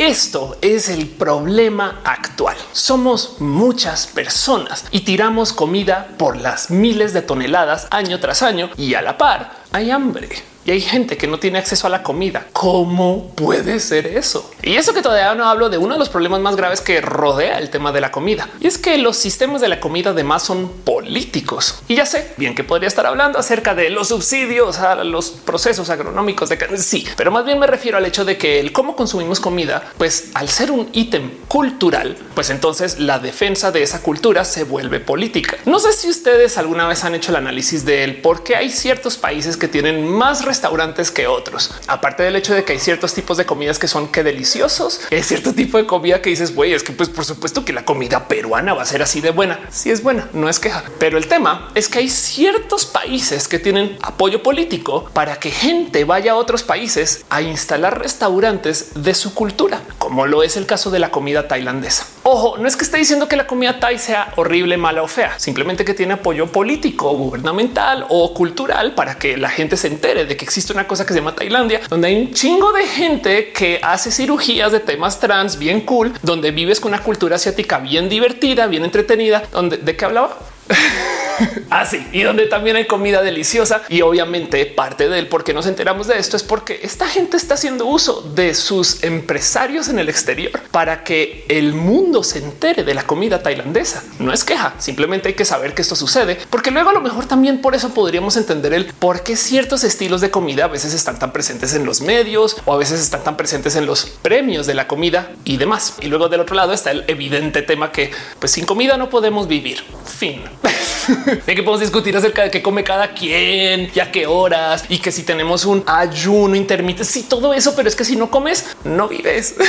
Esto 0.00 0.56
es 0.62 0.88
el 0.88 1.08
problema 1.08 2.00
actual. 2.04 2.56
Somos 2.72 3.36
muchas 3.38 4.06
personas 4.06 4.86
y 4.90 5.00
tiramos 5.00 5.52
comida 5.52 6.08
por 6.16 6.38
las 6.38 6.70
miles 6.70 7.12
de 7.12 7.20
toneladas 7.20 7.86
año 7.90 8.18
tras 8.18 8.42
año 8.42 8.70
y 8.78 8.94
a 8.94 9.02
la 9.02 9.18
par 9.18 9.52
hay 9.72 9.90
hambre 9.90 10.30
y 10.70 10.74
hay 10.74 10.80
gente 10.80 11.16
que 11.16 11.26
no 11.26 11.40
tiene 11.40 11.58
acceso 11.58 11.88
a 11.88 11.90
la 11.90 12.04
comida. 12.04 12.46
¿Cómo 12.52 13.32
puede 13.34 13.80
ser 13.80 14.06
eso? 14.06 14.52
Y 14.62 14.76
eso 14.76 14.94
que 14.94 15.02
todavía 15.02 15.34
no 15.34 15.48
hablo 15.48 15.68
de 15.68 15.78
uno 15.78 15.94
de 15.94 15.98
los 15.98 16.08
problemas 16.08 16.40
más 16.40 16.54
graves 16.54 16.80
que 16.80 17.00
rodea 17.00 17.58
el 17.58 17.70
tema 17.70 17.90
de 17.90 18.00
la 18.00 18.12
comida. 18.12 18.48
Y 18.60 18.68
es 18.68 18.78
que 18.78 18.96
los 18.96 19.16
sistemas 19.16 19.60
de 19.60 19.66
la 19.66 19.80
comida 19.80 20.10
además 20.10 20.44
son 20.44 20.68
políticos. 20.84 21.82
Y 21.88 21.96
ya 21.96 22.06
sé 22.06 22.34
bien 22.36 22.54
que 22.54 22.62
podría 22.62 22.86
estar 22.86 23.04
hablando 23.04 23.40
acerca 23.40 23.74
de 23.74 23.90
los 23.90 24.08
subsidios 24.08 24.78
a 24.78 25.02
los 25.02 25.30
procesos 25.30 25.90
agronómicos 25.90 26.48
de. 26.48 26.60
Sí, 26.78 27.04
pero 27.16 27.32
más 27.32 27.44
bien 27.44 27.58
me 27.58 27.66
refiero 27.66 27.98
al 27.98 28.06
hecho 28.06 28.24
de 28.24 28.38
que 28.38 28.60
el 28.60 28.70
cómo 28.70 28.94
consumimos 28.94 29.40
comida, 29.40 29.82
pues 29.98 30.30
al 30.34 30.48
ser 30.48 30.70
un 30.70 30.88
ítem 30.92 31.32
cultural, 31.48 32.16
pues 32.34 32.48
entonces 32.50 33.00
la 33.00 33.18
defensa 33.18 33.72
de 33.72 33.82
esa 33.82 34.02
cultura 34.02 34.44
se 34.44 34.62
vuelve 34.62 35.00
política. 35.00 35.56
No 35.66 35.80
sé 35.80 35.92
si 35.94 36.08
ustedes 36.08 36.58
alguna 36.58 36.86
vez 36.86 37.02
han 37.02 37.16
hecho 37.16 37.32
el 37.32 37.36
análisis 37.36 37.84
de 37.84 38.04
él, 38.04 38.20
porque 38.22 38.54
hay 38.54 38.70
ciertos 38.70 39.16
países 39.16 39.56
que 39.56 39.66
tienen 39.66 40.06
más 40.06 40.44
restaurantes 40.60 41.10
que 41.10 41.26
otros. 41.26 41.70
Aparte 41.86 42.22
del 42.22 42.36
hecho 42.36 42.52
de 42.52 42.64
que 42.64 42.74
hay 42.74 42.78
ciertos 42.78 43.14
tipos 43.14 43.38
de 43.38 43.46
comidas 43.46 43.78
que 43.78 43.88
son 43.88 44.08
que 44.08 44.22
deliciosos, 44.22 45.00
es 45.10 45.26
cierto 45.26 45.54
tipo 45.54 45.78
de 45.78 45.86
comida 45.86 46.20
que 46.20 46.28
dices, 46.28 46.54
güey, 46.54 46.74
es 46.74 46.82
que 46.82 46.92
pues 46.92 47.08
por 47.08 47.24
supuesto 47.24 47.64
que 47.64 47.72
la 47.72 47.86
comida 47.86 48.28
peruana 48.28 48.74
va 48.74 48.82
a 48.82 48.84
ser 48.84 49.00
así 49.00 49.22
de 49.22 49.30
buena. 49.30 49.58
Si 49.70 49.90
es 49.90 50.02
buena, 50.02 50.28
no 50.34 50.50
es 50.50 50.60
queja. 50.60 50.84
Pero 50.98 51.16
el 51.16 51.28
tema 51.28 51.70
es 51.74 51.88
que 51.88 52.00
hay 52.00 52.10
ciertos 52.10 52.84
países 52.84 53.48
que 53.48 53.58
tienen 53.58 53.96
apoyo 54.02 54.42
político 54.42 55.08
para 55.14 55.40
que 55.40 55.50
gente 55.50 56.04
vaya 56.04 56.32
a 56.32 56.36
otros 56.36 56.62
países 56.62 57.24
a 57.30 57.40
instalar 57.40 57.98
restaurantes 57.98 58.90
de 58.96 59.14
su 59.14 59.32
cultura, 59.32 59.80
como 60.10 60.26
lo 60.26 60.42
es 60.42 60.56
el 60.56 60.66
caso 60.66 60.90
de 60.90 60.98
la 60.98 61.12
comida 61.12 61.46
tailandesa. 61.46 62.04
Ojo, 62.24 62.58
no 62.58 62.66
es 62.66 62.76
que 62.76 62.82
esté 62.82 62.96
diciendo 62.96 63.28
que 63.28 63.36
la 63.36 63.46
comida 63.46 63.78
thai 63.78 63.96
sea 63.96 64.32
horrible, 64.34 64.76
mala 64.76 65.04
o 65.04 65.06
fea, 65.06 65.38
simplemente 65.38 65.84
que 65.84 65.94
tiene 65.94 66.14
apoyo 66.14 66.48
político, 66.48 67.12
gubernamental 67.12 68.06
o 68.08 68.34
cultural 68.34 68.96
para 68.96 69.18
que 69.18 69.36
la 69.36 69.48
gente 69.50 69.76
se 69.76 69.86
entere 69.86 70.24
de 70.24 70.36
que 70.36 70.44
existe 70.44 70.72
una 70.72 70.88
cosa 70.88 71.06
que 71.06 71.12
se 71.12 71.20
llama 71.20 71.36
Tailandia, 71.36 71.82
donde 71.88 72.08
hay 72.08 72.16
un 72.22 72.34
chingo 72.34 72.72
de 72.72 72.88
gente 72.88 73.52
que 73.52 73.78
hace 73.84 74.10
cirugías 74.10 74.72
de 74.72 74.80
temas 74.80 75.20
trans 75.20 75.60
bien 75.60 75.82
cool, 75.82 76.12
donde 76.22 76.50
vives 76.50 76.80
con 76.80 76.92
una 76.92 77.04
cultura 77.04 77.36
asiática 77.36 77.78
bien 77.78 78.08
divertida, 78.08 78.66
bien 78.66 78.84
entretenida, 78.84 79.44
donde 79.52 79.76
de 79.76 79.96
qué 79.96 80.06
hablaba. 80.06 80.36
Así 81.70 82.06
y 82.12 82.22
donde 82.22 82.46
también 82.46 82.76
hay 82.76 82.86
comida 82.86 83.22
deliciosa 83.22 83.82
y 83.88 84.02
obviamente 84.02 84.66
parte 84.66 85.08
del 85.08 85.28
por 85.28 85.44
qué 85.44 85.54
nos 85.54 85.66
enteramos 85.66 86.06
de 86.06 86.18
esto 86.18 86.36
es 86.36 86.42
porque 86.42 86.80
esta 86.82 87.06
gente 87.06 87.36
está 87.36 87.54
haciendo 87.54 87.86
uso 87.86 88.22
de 88.22 88.54
sus 88.54 89.02
empresarios 89.02 89.88
en 89.88 89.98
el 89.98 90.08
exterior 90.08 90.60
para 90.70 91.04
que 91.04 91.44
el 91.48 91.72
mundo 91.74 92.22
se 92.22 92.38
entere 92.38 92.84
de 92.84 92.94
la 92.94 93.04
comida 93.04 93.42
tailandesa. 93.42 94.02
No 94.18 94.32
es 94.32 94.44
queja, 94.44 94.74
simplemente 94.78 95.28
hay 95.28 95.34
que 95.34 95.44
saber 95.44 95.74
que 95.74 95.82
esto 95.82 95.96
sucede, 95.96 96.38
porque 96.50 96.70
luego 96.70 96.90
a 96.90 96.92
lo 96.92 97.00
mejor 97.00 97.26
también 97.26 97.60
por 97.60 97.74
eso 97.74 97.90
podríamos 97.90 98.36
entender 98.36 98.72
el 98.72 98.86
por 98.86 99.22
qué 99.22 99.36
ciertos 99.36 99.84
estilos 99.84 100.20
de 100.20 100.30
comida 100.30 100.64
a 100.64 100.68
veces 100.68 100.94
están 100.94 101.18
tan 101.18 101.32
presentes 101.32 101.74
en 101.74 101.84
los 101.84 102.00
medios 102.00 102.56
o 102.64 102.74
a 102.74 102.78
veces 102.78 103.00
están 103.00 103.24
tan 103.24 103.36
presentes 103.36 103.76
en 103.76 103.86
los 103.86 104.04
premios 104.04 104.66
de 104.66 104.74
la 104.74 104.88
comida 104.88 105.32
y 105.44 105.56
demás. 105.56 105.94
Y 106.00 106.06
luego 106.06 106.28
del 106.28 106.40
otro 106.40 106.56
lado 106.56 106.72
está 106.72 106.90
el 106.90 107.04
evidente 107.08 107.62
tema 107.62 107.92
que 107.92 108.10
pues 108.38 108.52
sin 108.52 108.66
comida 108.66 108.96
no 108.96 109.10
podemos 109.10 109.48
vivir. 109.48 109.82
Fin. 110.04 110.42
de 111.46 111.54
que 111.54 111.62
podemos 111.62 111.80
discutir 111.80 112.16
acerca 112.16 112.42
de 112.42 112.50
qué 112.50 112.62
come 112.62 112.84
cada 112.84 113.12
quien 113.12 113.90
y 113.94 114.00
a 114.00 114.10
qué 114.10 114.26
horas 114.26 114.84
y 114.88 114.98
que 114.98 115.12
si 115.12 115.22
tenemos 115.22 115.64
un 115.64 115.82
ayuno 115.86 116.54
intermitente, 116.54 117.04
sí, 117.04 117.24
todo 117.28 117.54
eso, 117.54 117.74
pero 117.74 117.88
es 117.88 117.96
que 117.96 118.04
si 118.04 118.16
no 118.16 118.30
comes, 118.30 118.76
no 118.84 119.08
vives. 119.08 119.54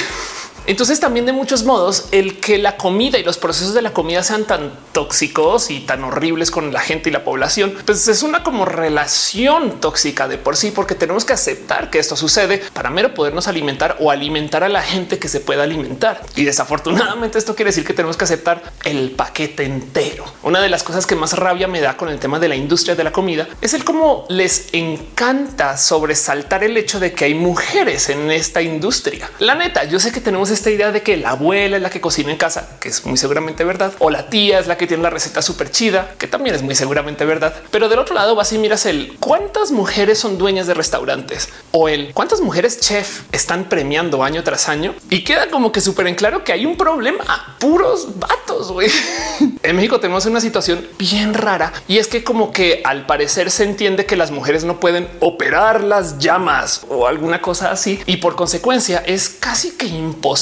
Entonces 0.67 0.99
también 0.99 1.25
de 1.25 1.33
muchos 1.33 1.63
modos 1.63 2.07
el 2.11 2.39
que 2.39 2.57
la 2.57 2.77
comida 2.77 3.17
y 3.17 3.23
los 3.23 3.37
procesos 3.37 3.73
de 3.73 3.81
la 3.81 3.93
comida 3.93 4.23
sean 4.23 4.45
tan 4.45 4.71
tóxicos 4.91 5.71
y 5.71 5.81
tan 5.81 6.03
horribles 6.03 6.51
con 6.51 6.71
la 6.71 6.79
gente 6.79 7.09
y 7.09 7.11
la 7.11 7.23
población, 7.23 7.73
pues 7.85 8.07
es 8.07 8.23
una 8.23 8.43
como 8.43 8.65
relación 8.65 9.79
tóxica 9.79 10.27
de 10.27 10.37
por 10.37 10.55
sí, 10.55 10.71
porque 10.71 10.95
tenemos 10.95 11.25
que 11.25 11.33
aceptar 11.33 11.89
que 11.89 11.99
esto 11.99 12.15
sucede 12.15 12.61
para 12.73 12.89
mero 12.89 13.13
podernos 13.13 13.47
alimentar 13.47 13.97
o 13.99 14.11
alimentar 14.11 14.63
a 14.63 14.69
la 14.69 14.81
gente 14.81 15.19
que 15.19 15.27
se 15.27 15.39
pueda 15.39 15.63
alimentar. 15.63 16.21
Y 16.35 16.43
desafortunadamente 16.45 17.37
esto 17.37 17.55
quiere 17.55 17.69
decir 17.69 17.85
que 17.85 17.93
tenemos 17.93 18.17
que 18.17 18.25
aceptar 18.25 18.61
el 18.83 19.11
paquete 19.11 19.63
entero. 19.63 20.25
Una 20.43 20.61
de 20.61 20.69
las 20.69 20.83
cosas 20.83 21.05
que 21.05 21.15
más 21.15 21.33
rabia 21.33 21.67
me 21.67 21.81
da 21.81 21.97
con 21.97 22.09
el 22.09 22.19
tema 22.19 22.39
de 22.39 22.49
la 22.49 22.55
industria 22.55 22.95
de 22.95 23.03
la 23.03 23.11
comida 23.11 23.47
es 23.61 23.73
el 23.73 23.83
cómo 23.83 24.25
les 24.29 24.69
encanta 24.73 25.77
sobresaltar 25.77 26.63
el 26.63 26.77
hecho 26.77 26.99
de 26.99 27.13
que 27.13 27.25
hay 27.25 27.33
mujeres 27.33 28.09
en 28.09 28.31
esta 28.31 28.61
industria. 28.61 29.29
La 29.39 29.55
neta, 29.55 29.85
yo 29.85 29.99
sé 29.99 30.11
que 30.11 30.21
tenemos 30.21 30.51
esta 30.61 30.69
idea 30.69 30.91
de 30.91 31.01
que 31.01 31.17
la 31.17 31.31
abuela 31.31 31.77
es 31.77 31.81
la 31.81 31.89
que 31.89 31.99
cocina 31.99 32.29
en 32.29 32.37
casa, 32.37 32.77
que 32.79 32.89
es 32.89 33.03
muy 33.03 33.17
seguramente 33.17 33.63
verdad, 33.63 33.93
o 33.97 34.11
la 34.11 34.29
tía 34.29 34.59
es 34.59 34.67
la 34.67 34.77
que 34.77 34.85
tiene 34.85 35.01
la 35.01 35.09
receta 35.09 35.41
súper 35.41 35.71
chida, 35.71 36.13
que 36.19 36.27
también 36.27 36.55
es 36.55 36.61
muy 36.61 36.75
seguramente 36.75 37.25
verdad. 37.25 37.55
Pero 37.71 37.89
del 37.89 37.97
otro 37.97 38.13
lado 38.13 38.35
vas 38.35 38.53
y 38.53 38.59
miras 38.59 38.85
el 38.85 39.17
cuántas 39.19 39.71
mujeres 39.71 40.19
son 40.19 40.37
dueñas 40.37 40.67
de 40.67 40.75
restaurantes 40.75 41.49
o 41.71 41.89
el 41.89 42.13
cuántas 42.13 42.41
mujeres 42.41 42.79
chef 42.79 43.21
están 43.31 43.69
premiando 43.69 44.23
año 44.23 44.43
tras 44.43 44.69
año 44.69 44.93
y 45.09 45.23
queda 45.23 45.49
como 45.49 45.71
que 45.71 45.81
súper 45.81 46.05
en 46.05 46.13
claro 46.13 46.43
que 46.43 46.53
hay 46.53 46.67
un 46.67 46.77
problema. 46.77 47.55
Puros 47.59 48.19
vatos. 48.19 48.71
güey. 48.71 48.91
en 49.63 49.75
México 49.75 49.99
tenemos 49.99 50.27
una 50.27 50.41
situación 50.41 50.87
bien 50.99 51.33
rara 51.33 51.73
y 51.87 51.97
es 51.97 52.07
que 52.07 52.23
como 52.23 52.51
que 52.51 52.83
al 52.85 53.07
parecer 53.07 53.49
se 53.49 53.63
entiende 53.63 54.05
que 54.05 54.15
las 54.15 54.29
mujeres 54.29 54.63
no 54.63 54.79
pueden 54.79 55.09
operar 55.21 55.83
las 55.83 56.19
llamas 56.19 56.85
o 56.87 57.07
alguna 57.07 57.41
cosa 57.41 57.71
así 57.71 57.99
y 58.05 58.17
por 58.17 58.35
consecuencia 58.35 58.99
es 59.07 59.29
casi 59.29 59.71
que 59.71 59.87
imposible 59.87 60.40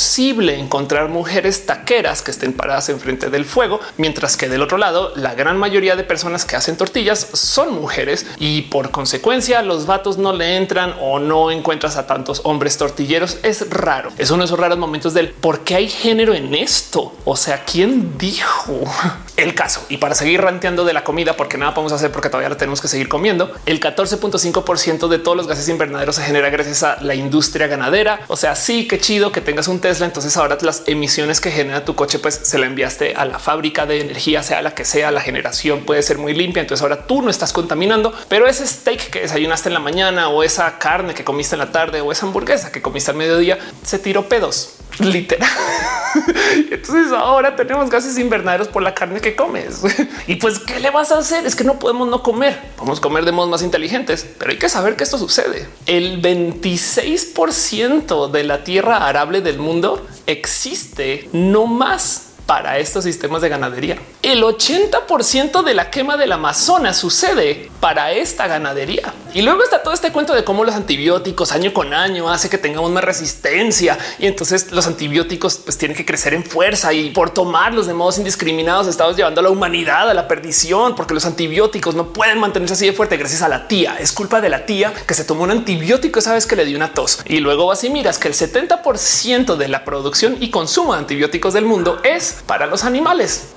encontrar 0.59 1.09
mujeres 1.09 1.65
taqueras 1.65 2.21
que 2.21 2.31
estén 2.31 2.53
paradas 2.53 2.89
enfrente 2.89 3.29
del 3.29 3.45
fuego, 3.45 3.79
mientras 3.97 4.37
que 4.37 4.49
del 4.49 4.61
otro 4.61 4.77
lado 4.77 5.11
la 5.15 5.33
gran 5.35 5.57
mayoría 5.57 5.95
de 5.95 6.03
personas 6.03 6.45
que 6.45 6.55
hacen 6.55 6.77
tortillas 6.77 7.27
son 7.33 7.73
mujeres 7.73 8.25
y 8.37 8.63
por 8.63 8.91
consecuencia 8.91 9.61
los 9.61 9.85
vatos 9.85 10.17
no 10.17 10.33
le 10.33 10.57
entran 10.57 10.95
o 11.01 11.19
no 11.19 11.51
encuentras 11.51 11.97
a 11.97 12.07
tantos 12.07 12.41
hombres 12.43 12.77
tortilleros. 12.77 13.37
Es 13.43 13.69
raro. 13.69 14.11
Es 14.17 14.31
uno 14.31 14.43
de 14.43 14.45
esos 14.45 14.59
raros 14.59 14.77
momentos 14.77 15.13
del 15.13 15.29
por 15.29 15.61
qué 15.61 15.75
hay 15.75 15.89
género 15.89 16.33
en 16.33 16.53
esto. 16.55 17.13
O 17.25 17.35
sea, 17.35 17.63
¿quién 17.65 18.17
dijo 18.17 18.81
el 19.43 19.55
caso? 19.55 19.85
Y 19.89 19.97
para 19.97 20.15
seguir 20.15 20.41
ranteando 20.41 20.85
de 20.85 20.93
la 20.93 21.03
comida, 21.03 21.35
porque 21.35 21.57
nada 21.57 21.73
podemos 21.73 21.93
hacer 21.93 22.11
porque 22.11 22.29
todavía 22.29 22.49
la 22.49 22.57
tenemos 22.57 22.81
que 22.81 22.87
seguir 22.87 23.09
comiendo, 23.09 23.53
el 23.65 23.79
14.5% 23.79 25.07
de 25.07 25.19
todos 25.19 25.37
los 25.37 25.47
gases 25.47 25.67
invernaderos 25.69 26.15
se 26.15 26.23
genera 26.23 26.49
gracias 26.49 26.83
a 26.83 27.01
la 27.01 27.15
industria 27.15 27.67
ganadera. 27.67 28.21
O 28.27 28.35
sea, 28.35 28.55
sí, 28.55 28.87
qué 28.87 28.99
chido 28.99 29.31
que 29.31 29.41
tengas 29.41 29.67
un 29.67 29.79
Tesla. 29.79 30.05
Entonces 30.05 30.35
ahora 30.37 30.57
las 30.61 30.83
emisiones 30.87 31.41
que 31.41 31.51
genera 31.51 31.85
tu 31.85 31.95
coche, 31.95 32.19
pues 32.19 32.39
se 32.43 32.57
la 32.57 32.65
enviaste 32.65 33.15
a 33.15 33.25
la 33.25 33.39
fábrica 33.39 33.85
de 33.85 34.01
energía, 34.01 34.43
sea 34.43 34.61
la 34.61 34.73
que 34.75 34.85
sea, 34.85 35.11
la 35.11 35.21
generación 35.21 35.85
puede 35.85 36.01
ser 36.01 36.17
muy 36.17 36.33
limpia. 36.33 36.61
Entonces 36.61 36.81
ahora 36.81 37.05
tú 37.07 37.21
no 37.21 37.29
estás 37.29 37.53
contaminando, 37.53 38.13
pero 38.27 38.47
ese 38.47 38.65
steak 38.67 39.09
que 39.09 39.21
desayunaste 39.21 39.69
en 39.69 39.73
la 39.73 39.79
mañana 39.79 40.29
o 40.29 40.43
esa 40.43 40.77
carne 40.77 41.13
que 41.13 41.23
comiste 41.23 41.55
en 41.55 41.59
la 41.59 41.71
tarde 41.71 42.01
o 42.01 42.11
esa 42.11 42.25
hamburguesa 42.25 42.71
que 42.71 42.81
comiste 42.81 43.11
al 43.11 43.17
mediodía 43.17 43.57
se 43.83 43.99
tiró 43.99 44.27
pedos 44.27 44.75
literal. 44.99 45.49
Entonces 46.71 47.11
ahora 47.11 47.55
tenemos 47.55 47.89
gases 47.89 48.17
invernaderos 48.17 48.67
por 48.67 48.81
la 48.81 48.93
carne 48.93 49.19
que 49.19 49.28
comes. 49.35 49.81
Y 50.27 50.35
pues, 50.35 50.59
¿qué 50.59 50.79
le 50.79 50.91
vas 50.91 51.11
a 51.11 51.17
hacer? 51.17 51.45
Es 51.45 51.55
que 51.55 51.63
no 51.63 51.79
podemos 51.79 52.07
no 52.07 52.21
comer. 52.21 52.59
Podemos 52.75 52.99
comer 52.99 53.25
de 53.25 53.31
modos 53.31 53.49
más 53.49 53.63
inteligentes, 53.63 54.27
pero 54.37 54.51
hay 54.51 54.57
que 54.57 54.69
saber 54.69 54.95
que 54.95 55.03
esto 55.03 55.17
sucede. 55.17 55.67
El 55.87 56.21
26% 56.21 58.29
de 58.29 58.43
la 58.43 58.63
tierra 58.63 59.07
arable 59.07 59.41
del 59.41 59.57
mundo 59.57 60.05
existe 60.27 61.29
no 61.33 61.65
más 61.65 62.28
para 62.49 62.79
estos 62.79 63.03
sistemas 63.03 63.43
de 63.43 63.49
ganadería. 63.49 63.99
El 64.23 64.41
80% 64.41 65.61
de 65.61 65.75
la 65.75 65.91
quema 65.91 66.17
del 66.17 66.31
Amazonas 66.31 66.97
sucede 66.97 67.69
para 67.79 68.11
esta 68.11 68.47
ganadería. 68.47 69.13
Y 69.35 69.43
luego 69.43 69.61
está 69.63 69.83
todo 69.83 69.93
este 69.93 70.11
cuento 70.11 70.33
de 70.33 70.43
cómo 70.43 70.63
los 70.63 70.73
antibióticos 70.73 71.51
año 71.51 71.71
con 71.71 71.93
año 71.93 72.27
hace 72.27 72.49
que 72.49 72.57
tengamos 72.57 72.89
más 72.89 73.03
resistencia 73.03 73.99
y 74.17 74.25
entonces 74.25 74.71
los 74.71 74.87
antibióticos 74.87 75.57
pues 75.57 75.77
tienen 75.77 75.95
que 75.95 76.07
crecer 76.07 76.33
en 76.33 76.43
fuerza 76.43 76.91
y 76.91 77.11
por 77.11 77.29
tomarlos 77.29 77.85
de 77.85 77.93
modos 77.93 78.17
indiscriminados 78.17 78.87
estamos 78.87 79.15
llevando 79.15 79.41
a 79.41 79.43
la 79.43 79.51
humanidad 79.51 80.09
a 80.09 80.15
la 80.15 80.27
perdición 80.27 80.95
porque 80.95 81.13
los 81.13 81.27
antibióticos 81.27 81.93
no 81.93 82.11
pueden 82.11 82.39
mantenerse 82.39 82.73
así 82.73 82.87
de 82.87 82.93
fuerte 82.93 83.17
gracias 83.17 83.43
a 83.43 83.47
la 83.47 83.67
tía. 83.67 83.95
Es 83.99 84.11
culpa 84.11 84.41
de 84.41 84.49
la 84.49 84.65
tía 84.65 84.91
que 85.05 85.13
se 85.13 85.23
tomó 85.23 85.43
un 85.43 85.51
antibiótico 85.51 86.17
esa 86.17 86.33
vez 86.33 86.47
que 86.47 86.55
le 86.55 86.65
dio 86.65 86.75
una 86.75 86.95
tos 86.95 87.19
y 87.27 87.37
luego 87.37 87.67
vas 87.67 87.83
y 87.83 87.91
miras 87.91 88.17
que 88.17 88.27
el 88.27 88.33
70% 88.33 89.55
de 89.55 89.67
la 89.67 89.85
producción 89.85 90.37
y 90.39 90.49
consumo 90.49 90.93
de 90.93 90.99
antibióticos 91.01 91.53
del 91.53 91.65
mundo 91.65 91.99
es 92.03 92.38
para 92.45 92.65
los 92.65 92.83
animales. 92.83 93.49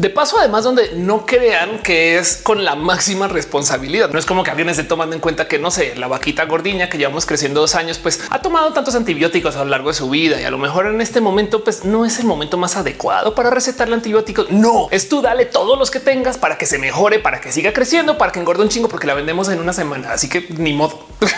De 0.00 0.08
paso, 0.08 0.38
además, 0.38 0.64
donde 0.64 0.94
no 0.94 1.26
crean 1.26 1.80
que 1.82 2.16
es 2.16 2.38
con 2.38 2.64
la 2.64 2.74
máxima 2.74 3.28
responsabilidad. 3.28 4.08
No 4.10 4.18
es 4.18 4.24
como 4.24 4.42
que 4.42 4.50
alguien 4.50 4.70
esté 4.70 4.82
tomando 4.82 5.14
en 5.14 5.20
cuenta 5.20 5.46
que 5.46 5.58
no 5.58 5.70
sé, 5.70 5.94
la 5.94 6.08
vaquita 6.08 6.46
gordiña 6.46 6.88
que 6.88 6.96
llevamos 6.96 7.26
creciendo 7.26 7.60
dos 7.60 7.74
años, 7.74 7.98
pues 7.98 8.22
ha 8.30 8.40
tomado 8.40 8.72
tantos 8.72 8.94
antibióticos 8.94 9.56
a 9.56 9.64
lo 9.64 9.70
largo 9.70 9.88
de 9.90 9.94
su 9.94 10.08
vida 10.08 10.40
y 10.40 10.44
a 10.44 10.50
lo 10.50 10.56
mejor 10.56 10.86
en 10.86 11.02
este 11.02 11.20
momento, 11.20 11.62
pues 11.64 11.84
no 11.84 12.06
es 12.06 12.18
el 12.18 12.24
momento 12.24 12.56
más 12.56 12.76
adecuado 12.76 13.34
para 13.34 13.50
recetarle 13.50 13.94
antibióticos. 13.94 14.50
No 14.50 14.88
es 14.90 15.10
tú, 15.10 15.20
dale 15.20 15.44
todos 15.44 15.78
los 15.78 15.90
que 15.90 16.00
tengas 16.00 16.38
para 16.38 16.56
que 16.56 16.64
se 16.64 16.78
mejore, 16.78 17.18
para 17.18 17.42
que 17.42 17.52
siga 17.52 17.74
creciendo, 17.74 18.16
para 18.16 18.32
que 18.32 18.40
engorde 18.40 18.62
un 18.62 18.70
chingo, 18.70 18.88
porque 18.88 19.06
la 19.06 19.12
vendemos 19.12 19.50
en 19.50 19.60
una 19.60 19.74
semana. 19.74 20.12
Así 20.14 20.30
que 20.30 20.46
ni 20.56 20.72
modo. 20.72 21.04